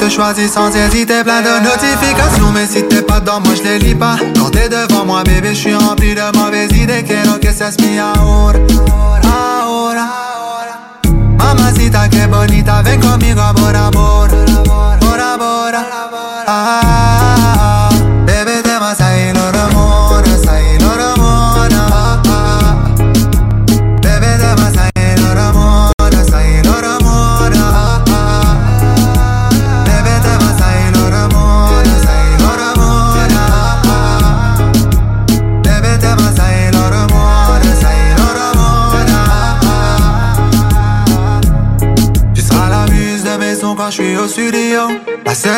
te 0.05 0.09
choisis 0.09 0.51
sans 0.51 0.69
hésiter. 0.75 1.23
Plein 1.23 1.41
de 1.41 1.63
notifications, 1.63 2.51
mais 2.53 2.65
si 2.65 2.83
t'es 2.83 3.01
pas 3.01 3.19
dedans, 3.19 3.39
moi 3.43 3.53
je 3.55 3.63
les 3.63 3.79
lis 3.79 3.95
pas. 3.95 4.17
Quand 4.35 4.49
t'es 4.51 4.69
devant 4.69 5.05
moi, 5.05 5.23
bébé, 5.23 5.49
je 5.49 5.59
suis 5.59 5.75
rempli 5.75 6.13
de 6.13 6.37
mauvaises 6.37 6.71
idées. 6.71 7.03
Quiero 7.03 7.39
que 7.39 7.51
seas 7.51 7.75
mi 7.79 7.97
ahora, 7.97 8.59
ahora. 9.63 10.05
Mamacita, 11.37 12.07
que 12.09 12.27
bonita, 12.27 12.81
ven 12.81 12.99
conmigo 12.99 13.41
a 13.41 13.53
por 13.53 13.75
amor, 13.75 14.29
por 14.99 15.19
amor. 15.19 15.73
Ah, 15.75 16.45
ah, 16.47 16.81
ah. 16.83 17.04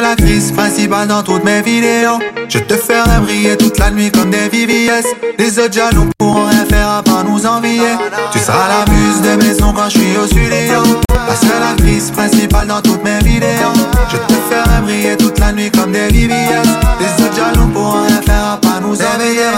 La 0.08 0.16
seule 0.16 0.24
actrice 0.24 0.51
principale 0.51 1.08
dans 1.10 1.22
toutes 1.22 1.43
mes 1.43 1.62
vidéos. 1.62 2.18
Je 2.47 2.60
te 2.60 2.76
ferai 2.76 3.20
briller 3.20 3.58
toute 3.58 3.78
la 3.78 3.91
nuit 3.91 4.10
comme 4.10 4.30
des 4.30 4.47
VVS. 4.47 5.03
Les 5.38 5.60
autres 5.60 5.74
jaloux 5.74 6.10
pourront 6.18 6.45
rien 6.45 6.64
faire 6.64 6.89
à 6.89 7.03
part 7.03 7.26
nous 7.26 7.45
envier. 7.45 7.91
Tu 8.32 8.39
seras 8.39 8.70
la 8.70 8.86
muse 8.89 9.22
de 9.22 9.36
mes 9.36 9.53
sons 9.53 9.74
quand 9.76 9.89
je 9.89 9.99
suis 9.99 10.18
au 10.18 10.26
studio. 10.26 11.01
La 11.28 11.36
seule 11.36 11.62
actrice 11.72 12.10
principale 12.12 12.68
dans 12.68 12.82
toutes 12.82 13.03
mes 13.03 13.20
vidéos. 13.20 13.74
Je 14.10 14.16
te 14.16 14.34
ferai 14.49 14.80
briller 14.82 15.18
toute 15.18 15.39
la 15.39 15.51
nuit 15.51 15.70
comme 15.72 15.91
des 15.91 16.08
VVS. 16.08 16.64
Les 17.01 17.12
autres 17.26 17.36
jaloux 17.36 17.68
pourront 17.74 18.03
rien 18.08 18.22
faire 18.22 18.45
à 18.53 18.58
part 18.62 18.80
nous 18.80 18.95
envier. 18.95 19.51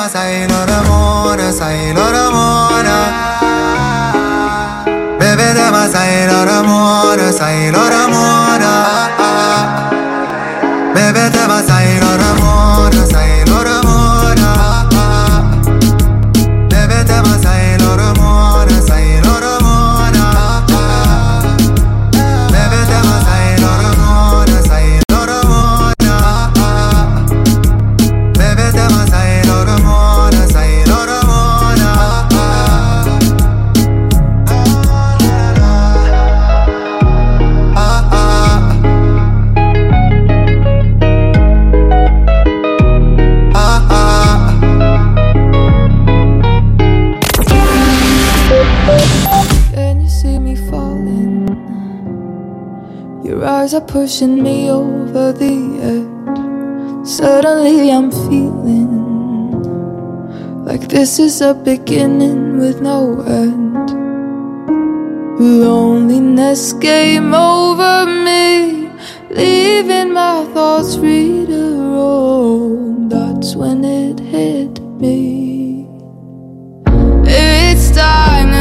Bébé, 5.19 5.53
vas 5.71 5.95
a 5.95 6.11
ir 6.11 6.29
al 6.29 6.49
amor, 6.49 7.17
a 7.39 7.53
ir 7.53 7.75
al 7.75 7.91
amor. 11.09 11.13
Bébé, 11.13 11.29
te 11.31 11.47
vas 11.47 11.69
a 11.69 11.85
ir 11.85 12.03
al 12.03 12.23
amor, 12.23 12.91
a 13.15 13.27
ir 13.27 13.38
are 53.79 53.85
pushing 53.85 54.43
me 54.43 54.69
over 54.69 55.31
the 55.31 55.55
edge. 55.93 57.07
Suddenly 57.07 57.91
I'm 57.91 58.11
feeling 58.11 58.91
like 60.65 60.87
this 60.89 61.19
is 61.19 61.41
a 61.41 61.53
beginning 61.53 62.59
with 62.59 62.81
no 62.81 63.21
end. 63.21 63.89
Loneliness 65.39 66.73
came 66.73 67.33
over 67.33 68.05
me, 68.05 68.89
leaving 69.29 70.11
my 70.13 70.45
thoughts 70.53 70.95
free 70.97 71.45
to 71.45 71.61
roam. 71.95 73.07
That's 73.07 73.55
when 73.55 73.85
it 73.85 74.19
hit 74.19 74.81
me. 74.99 75.87
It's 77.25 77.91
time. 77.91 78.58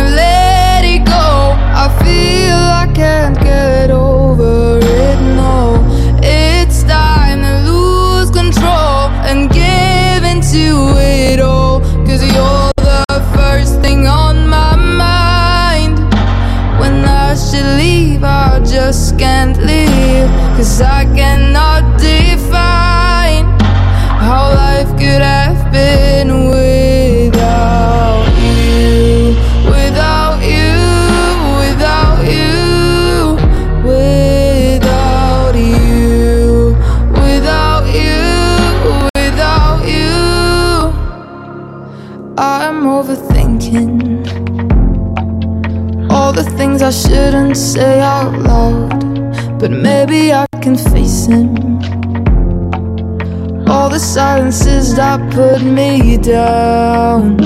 stop, 54.99 55.21
put 55.31 55.63
me 55.63 56.17
down. 56.17 57.37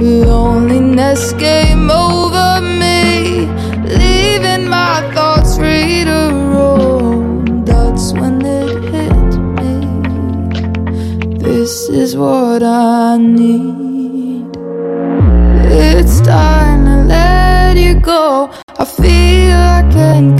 Loneliness 0.00 1.34
came 1.34 1.90
over 1.90 2.62
me, 2.62 3.44
leaving 4.00 4.66
my 4.66 4.96
thoughts 5.12 5.58
free 5.58 6.04
to 6.04 6.20
roam. 6.52 7.62
That's 7.66 8.14
when 8.14 8.40
it 8.40 8.80
hit 8.94 9.30
me. 9.58 9.74
This 11.36 11.90
is 11.90 12.16
what 12.16 12.62
I 12.62 13.18
need. 13.18 14.46
It's 15.70 16.22
time 16.22 16.86
to 16.86 16.96
let 17.04 17.76
you 17.76 18.00
go. 18.00 18.50
I 18.78 18.86
feel 18.86 19.58
I 19.78 19.82
can 19.92 20.37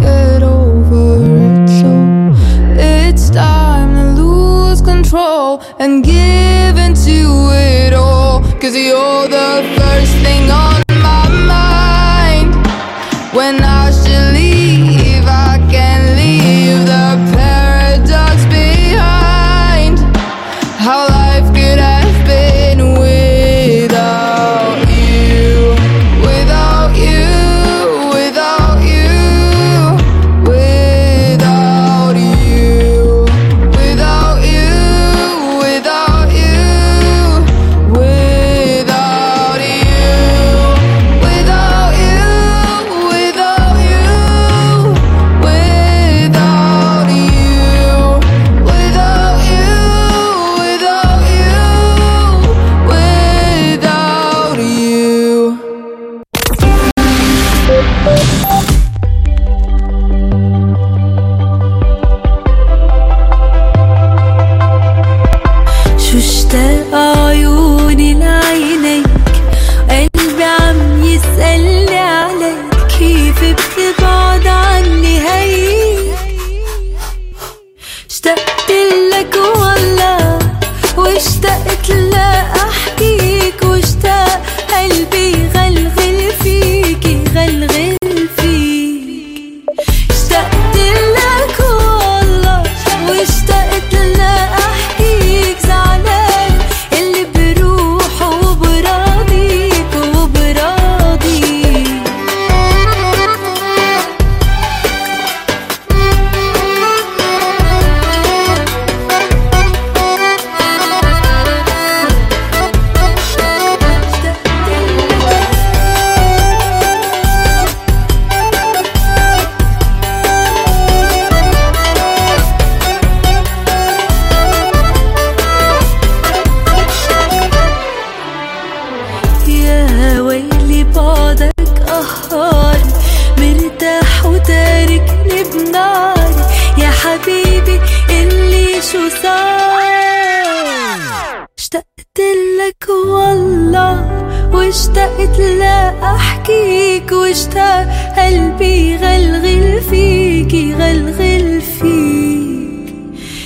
واشتاق 147.29 147.87
قلبي 148.17 148.97
غلغل 148.97 149.81
فيكي 149.91 150.75
غلغل 150.75 151.61
فيك. 151.61 152.95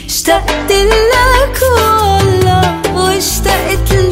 اشتقت 0.07 0.71
لك 0.73 1.63
والله 1.77 2.83
واشتقت 2.95 3.93
لك 3.93 4.12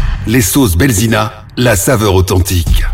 Les 0.27 0.41
sauces 0.41 0.77
Belzina, 0.77 1.31
la 1.57 1.75
saveur 1.75 2.13
authentique. 2.13 2.85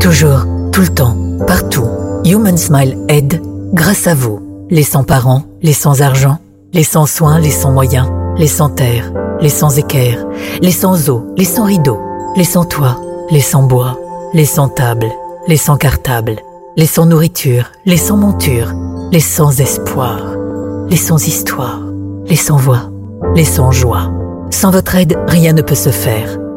Toujours, 0.00 0.46
tout 0.72 0.80
le 0.80 0.88
temps, 0.88 1.14
partout. 1.46 1.86
Human 2.24 2.56
Smile 2.56 2.96
aide 3.08 3.42
grâce 3.74 4.06
à 4.06 4.14
vous. 4.14 4.66
Les 4.70 4.82
sans 4.82 5.04
parents, 5.04 5.44
les 5.60 5.74
sans 5.74 6.00
argent, 6.00 6.38
les 6.72 6.84
sans 6.84 7.04
soins, 7.04 7.38
les 7.38 7.50
sans 7.50 7.70
moyens, 7.70 8.08
les 8.38 8.46
sans 8.46 8.70
terre, 8.70 9.12
les 9.42 9.50
sans 9.50 9.76
équerre, 9.76 10.26
les 10.62 10.72
sans 10.72 11.10
eau, 11.10 11.26
les 11.36 11.44
sans 11.44 11.64
rideaux, 11.64 12.00
les 12.34 12.44
sans 12.44 12.64
toit, 12.64 12.98
les 13.30 13.42
sans 13.42 13.64
bois, 13.64 13.98
les 14.32 14.46
sans 14.46 14.68
table, 14.68 15.10
les 15.46 15.58
sans 15.58 15.76
cartable, 15.76 16.36
les 16.78 16.86
sans 16.86 17.04
nourriture, 17.04 17.72
les 17.84 17.98
sans 17.98 18.16
monture, 18.16 18.72
les 19.12 19.20
sans 19.20 19.60
espoir, 19.60 20.18
les 20.88 20.96
sans 20.96 21.26
histoire, 21.26 21.80
les 22.26 22.36
sans 22.36 22.56
voix, 22.56 22.90
les 23.34 23.44
sans 23.44 23.70
joie. 23.70 24.17
Sans 24.50 24.70
votre 24.70 24.94
aide, 24.96 25.16
rien 25.28 25.52
ne 25.52 25.62
peut 25.62 25.74
se 25.74 25.90
faire. 25.90 26.47